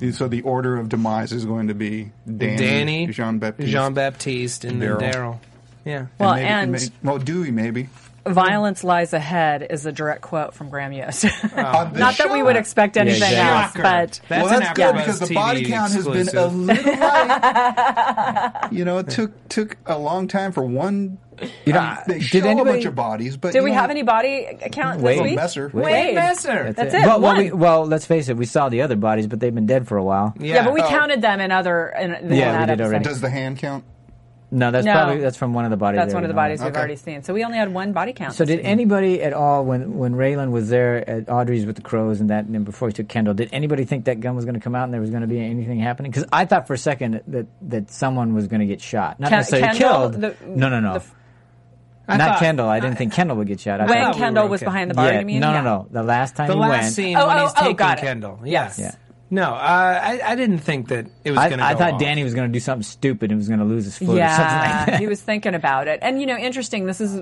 [0.00, 0.12] too.
[0.12, 4.64] So the order of demise is going to be Danny, Danny, Jean Baptiste, Jean Baptiste,
[4.64, 5.00] and then Daryl.
[5.12, 5.38] Daryl.
[5.84, 6.06] Yeah.
[6.18, 7.88] Well, maybe- and maybe- well, Dewey maybe.
[8.32, 11.24] "Violence lies ahead" is a direct quote from Graham Yost.
[11.56, 13.82] On Not that we would expect anything exactly.
[13.82, 16.54] else, but That's well, that's good because the TV body count has been a exclusive.
[16.54, 18.68] little light.
[18.72, 21.18] you know, it took took a long time for one.
[21.64, 23.90] You know, I they did show a bunch of bodies, but did we know, have
[23.90, 25.18] any body count Wade.
[25.18, 25.36] this week?
[25.36, 25.70] Messer.
[25.72, 25.84] Wade.
[25.84, 26.14] Wade.
[26.16, 26.72] Messer.
[26.72, 28.36] That's it, Well, well, we, well, let's face it.
[28.36, 30.34] We saw the other bodies, but they've been dead for a while.
[30.40, 30.88] Yeah, but we Oh.
[30.88, 31.90] counted them in other.
[31.90, 32.86] In, in Yeah, that we did episode.
[32.86, 33.04] already.
[33.04, 33.84] Does the hand count?
[34.50, 34.92] No, that's No.
[34.94, 35.98] probably that's from one of the bodies.
[35.98, 36.78] That's there, one of the you bodies we've Okay.
[36.78, 37.22] already seen.
[37.22, 38.32] So we only had one body count.
[38.32, 38.66] So did week.
[38.66, 42.46] anybody at all when when Raylan was there at Audrey's with the Crowes and that,
[42.46, 44.74] and then before he took Kendall, did anybody think that gun was going to come
[44.74, 46.10] out and there was going to be anything happening?
[46.10, 49.28] Because I thought for a second that that someone was going to get shot, not
[49.28, 50.12] Ken- necessarily Kendall, killed.
[50.22, 51.04] the- no, no, no, the-
[52.10, 52.68] I not thought- Kendall.
[52.70, 53.82] I didn't think Kendall would get shot.
[53.82, 54.64] I when thought, thought we Kendall was okay.
[54.66, 55.40] behind the bar, yeah, you mean?
[55.40, 55.60] no, Yeah.
[55.60, 55.86] no, no.
[55.90, 57.98] The last time The he last went, scene Oh, when oh, he's oh, taking got
[57.98, 58.00] it.
[58.00, 58.38] Kendall.
[58.44, 58.78] Yes.
[58.78, 58.96] Yes.
[59.30, 62.00] No, uh, I, I didn't think that it was I, going to I thought off.
[62.00, 64.06] Danny was going to do something stupid and was going to lose his foot or
[64.06, 65.00] something Yeah, like that.
[65.00, 65.98] he was thinking about it.
[66.00, 66.86] And you know, interesting.
[66.86, 67.20] This is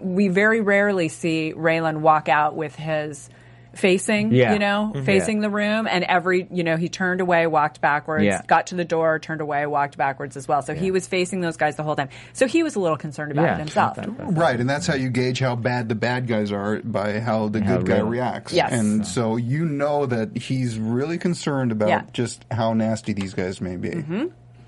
[0.00, 3.30] we very rarely see Raylan walk out with his
[3.76, 4.52] facing, Yeah.
[4.52, 5.04] you know, Mm-hmm.
[5.04, 5.86] facing the room.
[5.90, 8.42] And every, you know, he turned away, walked backwards, Yeah.
[8.46, 10.62] got to the door, turned away, walked backwards as well.
[10.62, 12.08] So he was facing those guys the whole time.
[12.32, 13.98] So he was a little concerned about Yeah, it himself.
[14.18, 17.62] Right, and that's how you gauge how bad the bad guys are by how the
[17.62, 18.52] How good guy reacts.
[18.52, 18.72] Yes.
[18.72, 22.02] And so you know that he's really concerned about Yeah.
[22.12, 24.04] just how nasty these guys may be.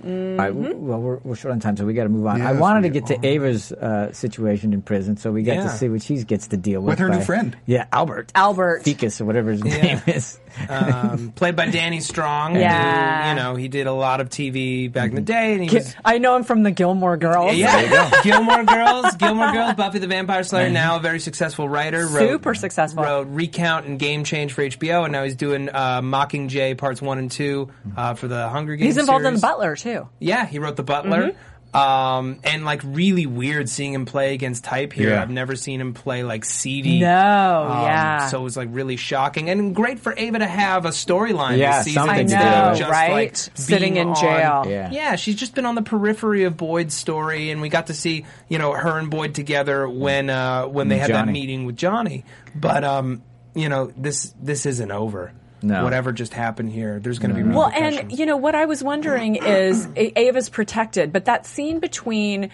[0.05, 2.41] All right, w- well, we're, we're short on time, so we got to move on.
[2.41, 3.27] I wanted to we get to.
[3.27, 6.81] Ava's uh, situation in prison, so we got to see what she gets to deal
[6.81, 6.93] with.
[6.93, 7.57] With her new friend.
[7.67, 8.31] Yeah, Albert.
[8.35, 8.85] Albert.
[8.85, 10.39] Fekus, or whatever his name is.
[10.69, 12.57] Um, played by Danny Strong.
[12.57, 13.23] Yeah.
[13.23, 15.77] who, you know, he did a lot of TV back in the day, and he
[15.77, 15.95] was.
[16.05, 17.55] I know him from the Gilmore Girls.
[17.57, 20.71] Yeah, Gilmore Girls, Gilmore Girls, Buffy the Vampire Slayer.
[20.71, 22.07] Now a very successful writer.
[22.07, 23.03] Wrote, Super successful.
[23.03, 27.19] Wrote Recount and Game Change for HBO, and now he's doing uh, Mockingjay parts one
[27.19, 28.87] and two uh, for the Hunger Games.
[28.95, 29.35] He's involved in.
[29.35, 30.09] The Butler, too.
[30.19, 31.29] Yeah, he wrote The Butler.
[31.29, 31.39] Mm-hmm.
[31.75, 35.11] Um, and like really weird seeing him play against type here.
[35.11, 35.21] Yeah.
[35.23, 36.99] I've never seen him play like seedy.
[37.01, 38.27] No, Um, yeah.
[38.29, 41.77] So it was like really shocking and great for Ava to have a storyline Yeah,
[41.77, 42.77] this season something to do, right?
[42.79, 43.13] just Right?
[43.13, 44.65] like Sitting being in on- jail.
[44.67, 44.91] Yeah.
[44.91, 48.25] Yeah, she's just been on the periphery of Boyd's story, and we got to see
[48.49, 52.25] you know her and Boyd together when uh, when they had that meeting with Johnny.
[52.55, 53.23] But um,
[53.55, 55.33] you know this this isn't over.
[55.63, 55.83] No.
[55.85, 58.67] Whatever just happened here, there's going to be really Well, and you know what I
[58.67, 62.51] was wondering is A- Ava's protected, but that scene between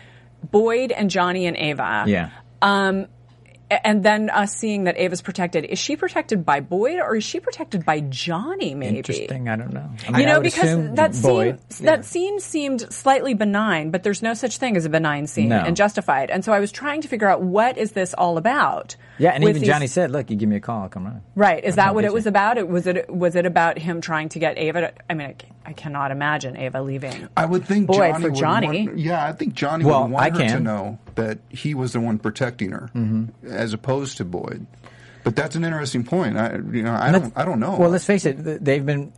[0.51, 2.31] Boyd and Johnny and Ava, Yeah.
[2.63, 3.07] um,
[3.71, 5.65] and then us seeing that Ava's protected.
[5.65, 8.75] Is she protected by Boyd or is she protected by Johnny?
[8.75, 8.99] Maybe.
[8.99, 9.49] Interesting.
[9.49, 9.91] I don't know.
[10.07, 11.59] I mean, You I know, would because that Boyd.
[11.73, 15.49] scene that scene seemed slightly benign, but there's no such thing as a benign scene
[15.49, 15.59] No.
[15.61, 16.31] and justified.
[16.31, 18.97] And so I was trying to figure out what is this all about.
[19.19, 21.23] Yeah, and even these- Johnny said, "Look, you give me a call, I'll come running."
[21.37, 21.63] Right.
[21.63, 22.31] Is I'll that what get it was you.
[22.31, 22.59] about?
[22.59, 24.81] It was it was it about him trying to get Ava?
[24.81, 27.29] To, I mean, I, I cannot imagine Ava leaving.
[27.37, 28.87] I would think Boyd Johnny for would Johnny.
[28.87, 31.93] Want, yeah, I think Johnny Well, would want I her to know that he was
[31.93, 33.47] the one protecting her, Mm-hmm.
[33.53, 34.67] as opposed to Boyd.
[35.23, 36.37] But that's an interesting point.
[36.37, 37.77] I, you know, I don't, I don't know.
[37.79, 39.13] Well, let's face it; they've been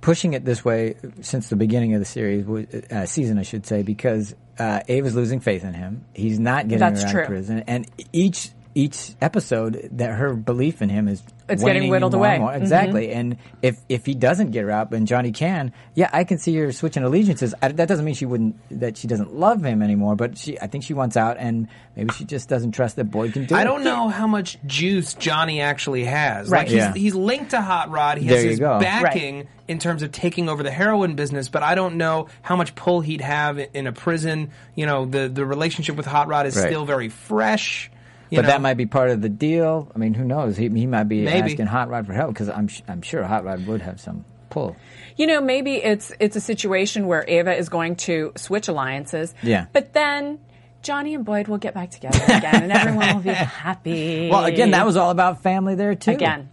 [0.00, 2.46] pushing it this way since the beginning of the series,
[2.92, 6.04] uh, season, I should say, because uh, Ava's losing faith in him.
[6.14, 7.20] He's not getting That's her out true.
[7.22, 11.90] of prison, and each each episode that her belief in him is It's getting waning
[11.90, 12.38] whittled more and away.
[12.38, 12.54] more.
[12.54, 13.18] Exactly, mm-hmm.
[13.18, 16.54] and if if he doesn't get her out, and Johnny can, yeah, I can see
[16.56, 17.54] her switching allegiances.
[17.60, 20.68] I, that doesn't mean she wouldn't that she doesn't love him anymore, but she I
[20.68, 23.58] think she wants out, and maybe she just doesn't trust that Boyd can do it.
[23.58, 26.48] I don't know how much juice Johnny actually has.
[26.48, 26.58] Right.
[26.60, 26.94] Like he's, Yeah.
[26.94, 28.18] he's linked to Hot Rod.
[28.18, 28.78] He There has you his go.
[28.78, 32.74] backing in terms of taking over the heroin business, but I don't know how much
[32.74, 34.50] pull he'd have in a prison.
[34.76, 36.66] You know, the the relationship with Hot Rod is Right.
[36.68, 37.90] still very fresh.
[38.30, 38.48] But know?
[38.48, 39.90] that might be part of the deal.
[39.94, 40.56] I mean, who knows?
[40.56, 41.52] He, he might be Maybe.
[41.52, 44.24] asking Hot Rod for help because I'm sh- I'm sure Hot Rod would have some
[44.50, 44.76] pull.
[45.16, 49.34] You know, maybe it's it's a situation where Ava is going to switch alliances.
[49.42, 49.66] Yeah.
[49.72, 50.40] But then
[50.82, 54.28] Johnny and Boyd will get back together again, and everyone will be happy.
[54.30, 56.12] Well, again, that was all about family there too.
[56.12, 56.50] again.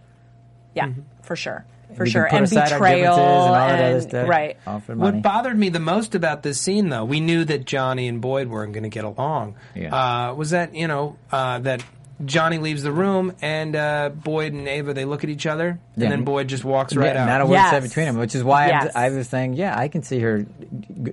[0.74, 1.02] Yeah, mm-hmm.
[1.22, 4.56] for sure, for We sure, and betrayal differences and all that other and- right.
[4.66, 5.16] All for money.
[5.16, 8.48] What bothered me the most about this scene, though, we knew that Johnny and Boyd
[8.48, 9.54] weren't going to get along.
[9.74, 9.94] Yeah.
[10.30, 11.82] Uh, was that you know uh, that
[12.24, 16.04] Johnny leaves the room and uh, Boyd and Ava they look at each other Yeah.
[16.04, 17.26] and then Boyd just walks right Yeah, out.
[17.26, 17.70] Not a word Yes.
[17.70, 18.92] said between them, which is why Yes.
[18.96, 20.46] I, I was saying, yeah, I can see her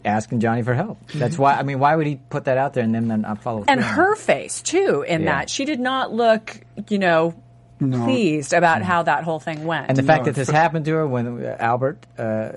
[0.06, 1.00] asking Johnny for help.
[1.14, 1.56] That's why.
[1.56, 3.66] I mean, why would he put that out there and then then not follow?
[3.68, 5.40] and through on her face too in Yeah.
[5.40, 6.60] that she did not look,
[6.90, 7.34] you know,
[7.92, 9.88] pleased about how that whole thing went.
[9.90, 12.50] And the fact No, that this for- happened to her when uh, Albert, uh,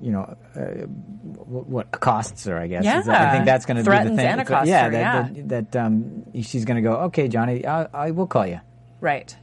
[0.00, 2.84] you know, uh, what, what accosts her, I guess.
[2.84, 4.18] is that- I think that's going to be the thing.
[4.26, 5.42] and accosts yeah, her, that, yeah.
[5.46, 8.60] that, that um, she's going to go, okay, Johnny, I, I will call you.
[9.00, 9.34] right.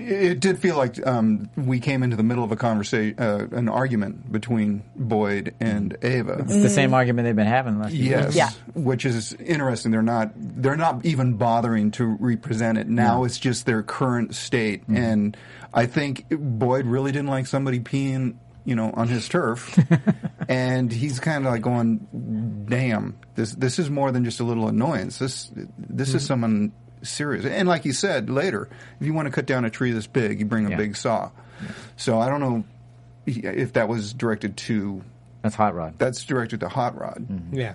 [0.00, 3.68] It did feel like um, we came into the middle of a conversation, uh, an
[3.68, 6.38] argument between Boyd and Ava.
[6.40, 8.36] It's the same argument they've been having the last few Yes, years.
[8.36, 8.50] Yeah.
[8.74, 9.90] which is interesting.
[9.92, 13.24] They're not they're not even bothering to represent it now.
[13.24, 15.36] It's just their current state, and
[15.74, 19.78] I think Boyd really didn't like somebody peeing, you know, on his turf,
[20.48, 24.68] and he's kind of like going, "Damn, this this is more than just a little
[24.68, 25.18] annoyance.
[25.18, 28.68] This this is someone serious." And like you said later,
[29.00, 30.76] if you want to cut down a tree this big, you bring a Yeah.
[30.76, 31.30] big saw.
[31.96, 32.64] So I don't know
[33.26, 35.02] if that was directed to
[35.42, 35.94] That's Hot Rod.
[35.98, 37.26] that's directed to Hot Rod.
[37.30, 37.56] Mm-hmm.
[37.56, 37.74] Yeah.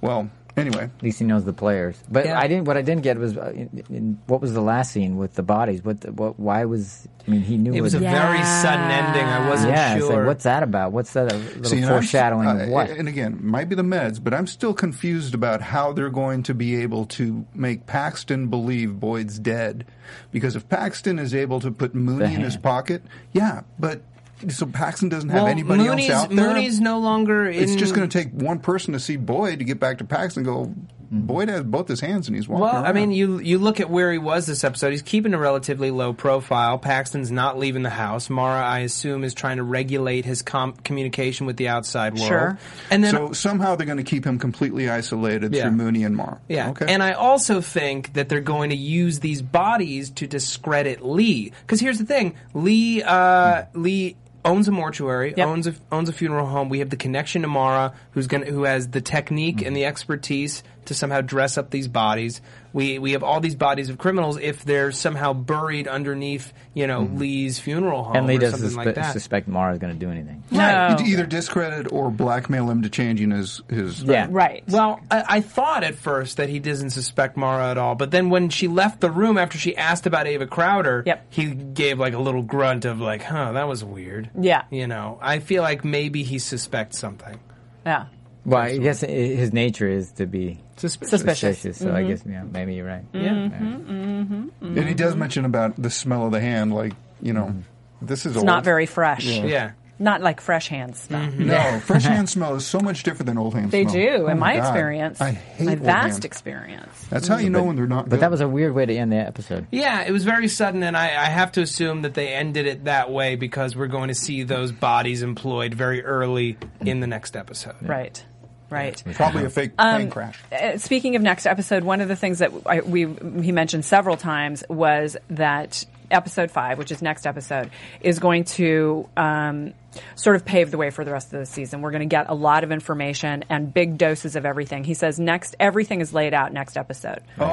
[0.00, 1.96] Well, anyway, At least he knows the players.
[2.10, 2.38] But Yeah.
[2.38, 2.64] I didn't.
[2.64, 5.42] What I didn't get was uh, in, in, what was the last scene with the
[5.42, 5.82] bodies?
[5.84, 6.00] What?
[6.00, 6.38] The, what?
[6.38, 7.06] Why was?
[7.26, 9.24] I mean, he knew It was a what- very sudden ending.
[9.24, 9.98] I wasn't yeah.
[9.98, 10.18] Sure.
[10.18, 10.92] like, what's that about?
[10.92, 11.32] What's that?
[11.32, 12.90] A little See, and I'm- foreshadowing uh, of what?
[12.90, 16.54] And again, might be the meds, but I'm still confused about how they're going to
[16.54, 19.86] be able to make Paxton believe Boyd's dead.
[20.30, 24.02] Because if Paxton is able to put Mooney in his pocket, yeah, but
[24.48, 26.46] so Paxton doesn't have well, anybody Mooney's, else out there.
[26.48, 27.62] Mooney's no longer in.
[27.62, 30.46] it's just going to take one person to see Boyd to get back to Paxton.
[30.46, 30.74] and Go,
[31.08, 32.62] Boyd has both his hands and he's walking.
[32.64, 32.86] Well, around.
[32.86, 34.90] I mean, you you look at where he was this episode.
[34.90, 36.78] He's keeping a relatively low profile.
[36.78, 38.28] Paxton's not leaving the house.
[38.28, 42.28] Mara, I assume, is trying to regulate his com- communication with the outside world.
[42.28, 42.58] Sure.
[42.90, 45.62] And then so somehow they're going to keep him completely isolated Yeah.
[45.62, 46.40] through Mooney and Mara.
[46.48, 46.86] Yeah, Okay.
[46.88, 51.52] and I also think that they're going to use these bodies to discredit Lee.
[51.60, 54.16] Because here's the thing: Lee, uh, Lee
[54.46, 55.46] owns a mortuary, Yep.
[55.46, 56.68] owns a owns a funeral home.
[56.68, 59.66] We have the connection to Mara, who's going who has the technique mm-hmm.
[59.66, 62.40] and the expertise to somehow dress up these bodies.
[62.72, 67.02] We we have all these bodies of criminals if they're somehow buried underneath, you know,
[67.02, 67.16] mm-hmm.
[67.16, 69.12] Lee's funeral home and Lee or doesn't something suspe- like that.
[69.12, 70.44] suspect Mara's going to do anything.
[70.50, 70.96] No.
[70.98, 74.02] You'd either discredit or blackmail him to changing his his.
[74.02, 74.26] Yeah.
[74.30, 74.62] Right.
[74.68, 78.28] Well, I, I thought at first that he doesn't suspect Mara at all, but then
[78.28, 81.26] when she left the room after she asked about Ava Crowder, Yep.
[81.30, 84.64] he gave like a little grunt of like, "Huh, that was weird." Yeah.
[84.70, 87.40] You know, I feel like maybe he suspects something.
[87.86, 88.06] Yeah.
[88.44, 91.10] Well, I guess his nature is to be Suspicious.
[91.10, 91.58] Suspicious.
[91.58, 91.78] suspicious.
[91.78, 92.08] So I mm-hmm.
[92.08, 93.12] guess yeah, maybe you're right.
[93.12, 93.58] Mm-hmm, yeah.
[93.58, 97.54] Mm-hmm, and he does mention about the smell of the hand, like you know,
[98.02, 98.46] this is It's old.
[98.46, 99.24] not very fresh.
[99.24, 99.72] Yeah.
[99.98, 101.30] Not like fresh hands smell.
[101.30, 103.94] No, fresh hand smell is so much different than old hand They smell.
[103.94, 104.66] They do, Oh in my God.
[104.66, 105.20] experience.
[105.22, 106.24] I hate my old vast hand.
[106.26, 107.06] experience.
[107.08, 107.52] That's how you mm.
[107.52, 108.04] know when they're not.
[108.04, 108.20] But good.
[108.20, 109.66] that was a weird way to end the episode.
[109.70, 112.84] Yeah, it was very sudden, and I, I have to assume that they ended it
[112.84, 117.34] that way because we're going to see those bodies employed very early in the next
[117.34, 117.76] episode.
[117.80, 118.22] Right.
[118.68, 119.02] Right.
[119.14, 120.38] probably a fake Um, plane crash.
[120.52, 123.06] Uh, speaking of next episode, one of the things that I, we
[123.42, 129.08] he mentioned several times was that episode five, which is next episode, is going to
[129.16, 129.72] um,
[130.14, 131.80] sort of pave the way for the rest of the season.
[131.82, 134.84] We're going to get a lot of information and big doses of everything.
[134.84, 137.44] He says next everything is laid out next episode, Oh,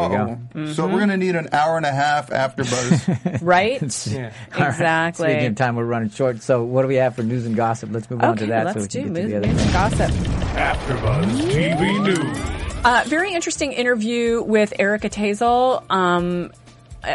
[0.53, 0.73] Mm-hmm.
[0.73, 3.41] so we're going to need an hour and a half after Buzz.
[3.41, 3.81] right?
[4.13, 4.31] Yeah.
[4.55, 5.29] exactly.
[5.29, 6.41] Speaking of time, we're running short.
[6.41, 7.89] So what do we have for news and gossip?
[7.91, 8.65] Let's move on to that.
[8.65, 10.11] let's so we do can get to news, the other news and gossip.
[10.57, 12.59] After Buzz TV News.
[12.85, 15.89] Uh, very interesting interview with Erica Tazel.
[15.89, 16.51] Um,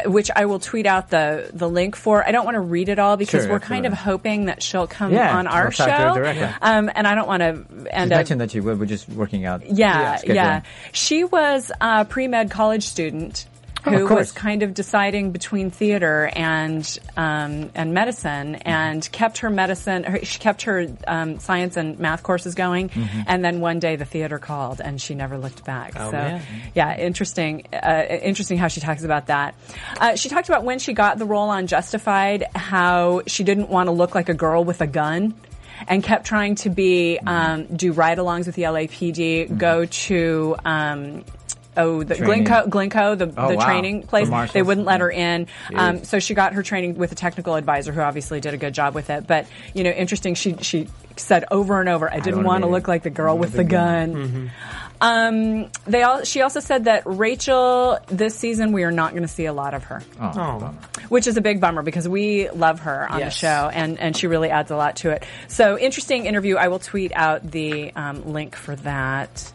[0.07, 2.27] which I will tweet out the the link for.
[2.27, 4.87] I don't want to read it all because Sure, we're kind of hoping that she'll
[4.87, 6.53] come Yeah, on our we'll talk her show.
[6.61, 8.19] Um, and I don't want to end up.
[8.19, 8.79] mentioned that you would.
[8.81, 9.65] We're just working out.
[9.67, 10.35] Yeah, schedule.
[10.35, 10.63] yeah.
[10.93, 13.47] She was a pre med college student
[13.85, 14.19] who course.
[14.19, 18.69] was kind of deciding between theater and um, and medicine, Mm-hmm.
[18.69, 20.05] and kept her medicine.
[20.05, 23.21] Her, she kept her um, science and math courses going, Mm-hmm.
[23.27, 25.93] and then one day the theater called, and she never looked back.
[25.97, 26.43] Oh, so, man.
[26.75, 27.67] yeah, interesting.
[27.73, 29.55] Uh, interesting how she talks about that.
[30.01, 33.87] Uh, she talked about when she got the role on Justified, how she didn't want
[33.87, 35.35] to look like a girl with a gun
[35.87, 40.57] and kept trying to be um, do ride-alongs with the LAPD, go to.
[40.65, 41.25] Um,
[41.77, 42.45] Oh, the Training.
[42.47, 43.65] Glynco, Glynco, the, Oh, the wow.
[43.65, 44.29] training place.
[44.29, 44.53] marshals?
[44.55, 47.93] They wouldn't let her in, um, so she got her training with a technical advisor
[47.93, 49.27] who obviously did a good job with it.
[49.27, 50.35] But you know, interesting.
[50.35, 53.39] She she said over and over, "I didn't wanna want to look like the girl
[53.39, 54.47] with the gun." Mm-hmm.
[55.01, 56.25] Um, they all.
[56.25, 59.73] She also said that Rachel this season we are not going to see a lot
[59.75, 60.75] of her Oh.
[61.09, 63.35] which is a big bummer because we love her on Yes.
[63.35, 65.25] the show and, and she really adds a lot to it.
[65.47, 66.57] So interesting interview.
[66.57, 69.53] I will tweet out the um, link for that.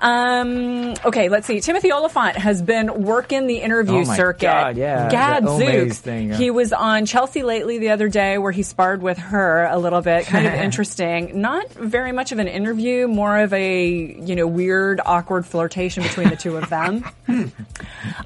[0.00, 1.60] Um, okay, let's see.
[1.60, 4.46] Timothy Olyphant has been working the interview Oh circuit.
[4.46, 6.04] God, yeah, Gad the Omaze Zook.
[6.04, 6.36] thing, yeah.
[6.36, 10.00] He was on Chelsea lately the other day where he sparred with her a little
[10.00, 10.24] bit.
[10.26, 11.40] Kind of interesting.
[11.40, 13.86] Not very much of an interview, more of a,
[14.20, 17.04] you know, weird, awkward flirtation between the two of them.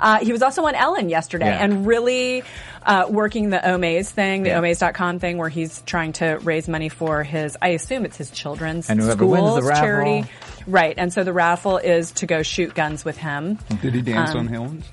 [0.00, 1.62] Uh, he was also on Ellen yesterday Yeah.
[1.64, 2.42] and really
[2.84, 4.60] uh, working the Omaze thing, the Yeah.
[4.60, 8.90] Omaze.com thing, where he's trying to raise money for his, I assume it's his children's
[8.90, 9.84] And whoever schools wins the raffle.
[9.84, 10.24] charity.
[10.66, 13.58] Right, and so the raffle is to go shoot guns with him.
[13.82, 14.84] Did he dance Um, on Helens?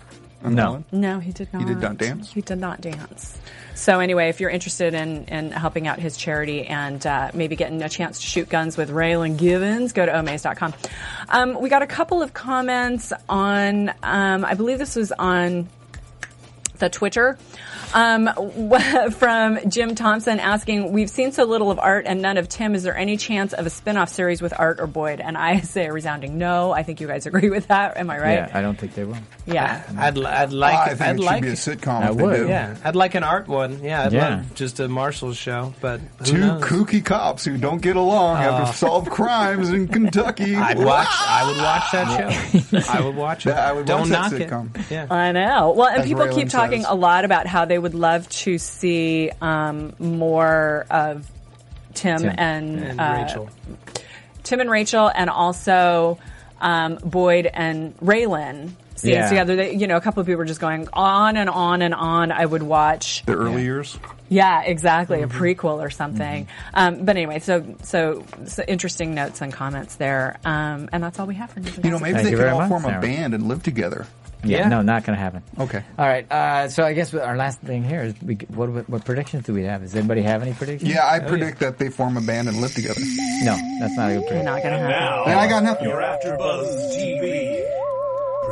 [0.43, 0.61] on No.
[0.63, 0.85] that one?
[0.91, 1.61] No, he did not.
[1.61, 2.33] He did not dance?
[2.33, 3.37] He did not dance.
[3.75, 7.81] So anyway, if you're interested in, in helping out his charity and uh, maybe getting
[7.81, 10.73] a chance to shoot guns with Raylan Givens, go to omaze.com.
[11.29, 15.67] Um, we got a couple of comments on, um, I believe this was on
[16.81, 17.37] the Twitter
[17.93, 18.27] um,
[19.11, 22.75] from Jim Thompson asking, "We've seen so little of Art and none of Tim.
[22.75, 25.85] Is there any chance of a spin-off series with Art or Boyd?" And I say
[25.87, 26.71] a resounding no.
[26.71, 27.95] I think you guys agree with that.
[27.97, 28.33] Am I right?
[28.33, 29.17] Yeah, I don't think they will.
[29.45, 29.83] Yeah.
[29.97, 30.75] I'd, I'd like.
[30.75, 31.51] I think I'd it should be a
[31.87, 32.01] sitcom.
[32.01, 32.47] I if they would, do.
[32.47, 33.83] yeah, I'd like an art one.
[33.83, 34.29] Yeah, I'd Yeah.
[34.29, 35.73] love just a Marshal show.
[35.81, 36.63] But who Two knows?
[36.63, 40.55] kooky cops who don't get along have to solve crimes in Kentucky.
[40.55, 41.07] I'd watch.
[41.09, 42.91] I would watch that show.
[42.93, 43.49] I would watch it.
[43.49, 44.79] That- I would Don't watch that knock sitcom.
[44.79, 44.91] it.
[44.91, 45.07] Yeah.
[45.09, 45.71] I know.
[45.75, 46.85] Well, and As people Raylan keep talking says.
[46.89, 51.29] a lot about how they would love to see um, more of
[51.93, 52.29] Tim, Tim.
[52.37, 53.49] and, and uh, Rachel.
[54.43, 56.17] Tim and Rachel, and also
[56.59, 59.29] um, Boyd and Raylan scenes Yeah.
[59.29, 59.55] together.
[59.55, 62.31] They, you know, a couple of people were just going on and on and on.
[62.31, 63.23] I would watch.
[63.25, 63.97] The early years.
[64.29, 65.19] Yeah, exactly.
[65.19, 65.37] Mm-hmm.
[65.37, 66.47] A prequel or something.
[66.73, 70.39] Um, but anyway, so, so so interesting notes and comments there.
[70.45, 71.75] Um, and that's all we have for news.
[71.75, 73.61] and You know, maybe Thank they you could all much, form a band and live
[73.63, 74.07] together.
[74.43, 74.67] Yeah, Yeah.
[74.69, 75.43] no, not going to happen.
[75.59, 75.83] Okay.
[75.99, 76.25] All right.
[76.31, 79.53] Uh, so I guess our last thing here is we, what, what what predictions do
[79.53, 79.81] we have?
[79.81, 80.89] Does anybody have any predictions?
[80.91, 83.01] Yeah, I predict that they form a band and live together.
[83.43, 84.45] No, that's not a good prediction.
[84.45, 84.89] not gonna happen.
[84.99, 85.89] Now, And I got nothing.
[85.89, 87.80] your AfterBuzz TV prediction.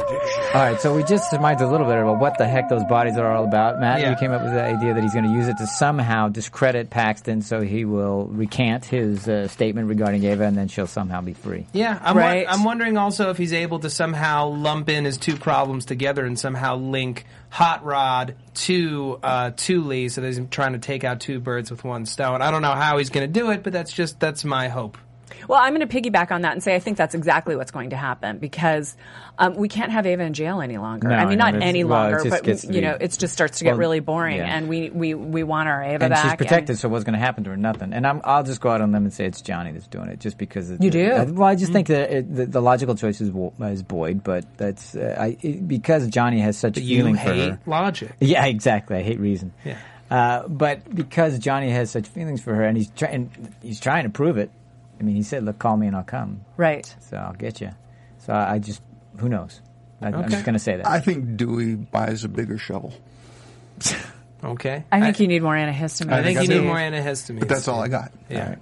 [0.09, 3.17] All right, so we just surmised a little bit about what the heck those bodies
[3.17, 3.79] are all about.
[3.79, 4.09] Matt, Yeah.
[4.09, 6.89] you came up with the idea that he's going to use it to somehow discredit
[6.89, 11.33] Paxton, so he will recant his uh, statement regarding Ava, and then she'll somehow be
[11.33, 11.67] free.
[11.73, 12.45] Yeah, I'm, won- Right.
[12.49, 16.39] I'm wondering also if he's able to somehow lump in his two problems together and
[16.39, 21.19] somehow link Hot Rod to uh, to Lee, so that he's trying to take out
[21.19, 22.41] two birds with one stone.
[22.41, 24.97] I don't know how he's going to do it, but that's just that's my hope.
[25.47, 27.91] Well, I'm going to piggyback on that and say I think that's exactly what's going
[27.91, 28.95] to happen because
[29.37, 31.07] um, we can't have Ava in jail any longer.
[31.07, 32.97] No, I mean, no, not it's- any well, longer, but gets to you be- know,
[32.99, 34.55] it just starts to get Well, really boring, yeah.
[34.55, 36.23] and we, we we want our Ava back And back.
[36.23, 37.57] she's protected, so what's going to happen to her?
[37.57, 37.93] Nothing.
[37.93, 40.19] And I'm, I'll just go out on them and say it's Johnny that's doing it,
[40.19, 40.69] just because.
[40.69, 41.11] It's, You do?
[41.11, 43.29] I, well, I just think that it, the, the logical choice is,
[43.61, 47.33] is Boyd, but that's uh, I, it, because Johnny has such But feeling you for
[47.33, 47.59] her.
[47.65, 48.11] logic.
[48.19, 48.97] Yeah, exactly.
[48.97, 49.53] I hate reason.
[49.63, 49.77] Yeah.
[50.11, 53.29] Uh, but because Johnny has such feelings for her, and he's trying,
[53.61, 54.49] he's trying to prove it.
[54.99, 56.85] I mean, he said, "Look, call me and I'll come." right.
[56.99, 57.71] So I'll get you.
[58.19, 58.81] So I, I just,
[59.17, 59.61] who knows?
[60.01, 60.29] I, I'm Okay.
[60.29, 60.85] just going to say that.
[60.87, 62.93] I think Dewey buys a bigger shovel.
[64.41, 66.13] Okay, I think you need more antihistamine.
[66.13, 67.39] I think you need more antihistamines.
[67.39, 68.11] But that's all I got.
[68.29, 68.55] Yeah.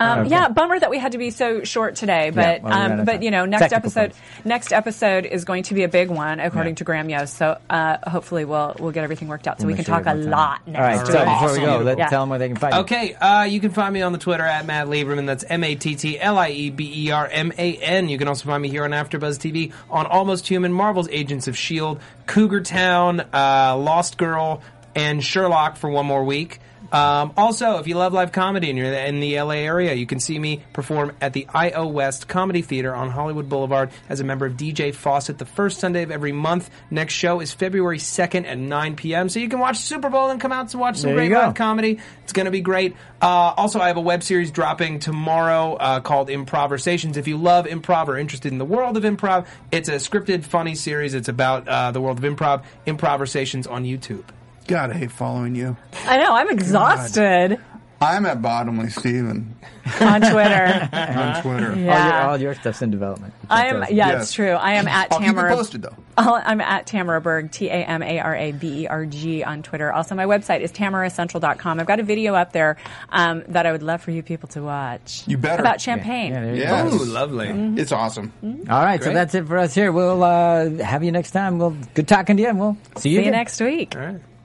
[0.00, 0.30] Um, Okay.
[0.30, 2.98] Yeah, bummer that we had to be so short today, but well, we ran out
[3.00, 3.22] um, but time.
[3.22, 4.44] you know, next Technical episode points.
[4.46, 6.76] next episode is going to be a big one according Yeah.
[6.78, 7.36] to Graham Yost.
[7.36, 10.06] So uh, hopefully we'll we'll get everything worked out so We'll we can sure talk
[10.12, 10.72] a we lot time.
[10.72, 10.96] next All right.
[11.02, 11.12] week.
[11.12, 12.08] So before we go, let Yeah.
[12.08, 12.80] tell them where they can find you.
[12.80, 15.26] Okay, uh, you can find me on the Twitter at Matt Lieberman.
[15.26, 18.08] That's M A T T L I E B E R M A N.
[18.08, 21.56] You can also find me here on AfterBuzz TV on Almost Human, Marvel's Agents of
[21.58, 24.62] Shield, Cougar Town, uh, Lost Girl,
[24.94, 26.58] and Sherlock for one more week.
[26.92, 30.18] Um, also, if you love live comedy and you're in the LA area, you can
[30.18, 34.46] see me perform at the IO West Comedy Theater on Hollywood Boulevard as a member
[34.46, 36.68] of DJ Fawcett the first Sunday of every month.
[36.90, 39.28] Next show is February 2nd at 9 p.m.
[39.28, 41.34] So you can watch Super Bowl and come out to watch some There great you
[41.34, 41.40] go.
[41.40, 41.98] live comedy.
[42.24, 42.96] It's going to be great.
[43.22, 47.16] Uh, also, I have a web series dropping tomorrow uh, called Improvisations.
[47.16, 50.74] If you love improv or interested in the world of improv, it's a scripted, funny
[50.74, 51.14] series.
[51.14, 52.64] It's about uh, the world of improv.
[52.86, 54.24] Improvisations on YouTube.
[54.70, 55.76] God, I hate following you.
[56.06, 57.58] I know I'm exhausted
[58.02, 59.56] I'm at Bottomley Steven
[60.00, 60.88] on Twitter.
[60.92, 61.70] on Twitter.
[61.72, 63.34] All, your, all your stuff's in development.
[63.50, 63.82] I am.
[63.90, 64.22] Yeah, Yes.
[64.22, 64.52] it's true.
[64.52, 65.54] I am at I'll keep it Tamara.
[65.54, 65.94] posted though.
[66.22, 69.42] Oh, I'm at Tamara Berg, T A M A R A B E R G
[69.44, 69.90] on Twitter.
[69.92, 71.80] Also, my website is tamaracentral.com.
[71.80, 72.76] I've got a video up there
[73.10, 75.22] um, that I would love for you people to watch.
[75.26, 75.60] You better.
[75.62, 76.32] About champagne.
[76.32, 76.88] Yeah, there you Yeah.
[76.88, 76.94] go.
[76.96, 77.48] Ooh, lovely.
[77.80, 78.32] It's awesome.
[78.68, 79.14] All right, so Great.
[79.14, 79.92] that's it for us here.
[79.92, 81.58] We'll uh, have you next time.
[81.58, 83.32] We'll good talking to you, and we'll see you, See you again.
[83.32, 83.94] next week.
[83.96, 84.20] All right.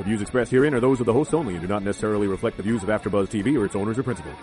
[0.00, 2.56] The views expressed herein are those of the hosts only and do not necessarily reflect
[2.56, 4.34] the views of AfterBuzz TV or its owners or principals.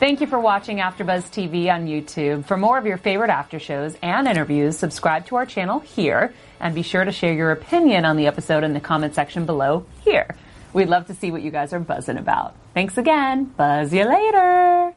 [0.00, 2.46] Thank you for watching AfterBuzz TV on YouTube.
[2.46, 6.74] For more of your favorite after shows and interviews, subscribe to our channel here, and
[6.74, 10.34] be sure to share your opinion on the episode in the comment section below here.
[10.72, 12.56] We'd love to see what you guys are buzzing about.
[12.72, 13.44] Thanks again.
[13.44, 14.94] Buzz you later.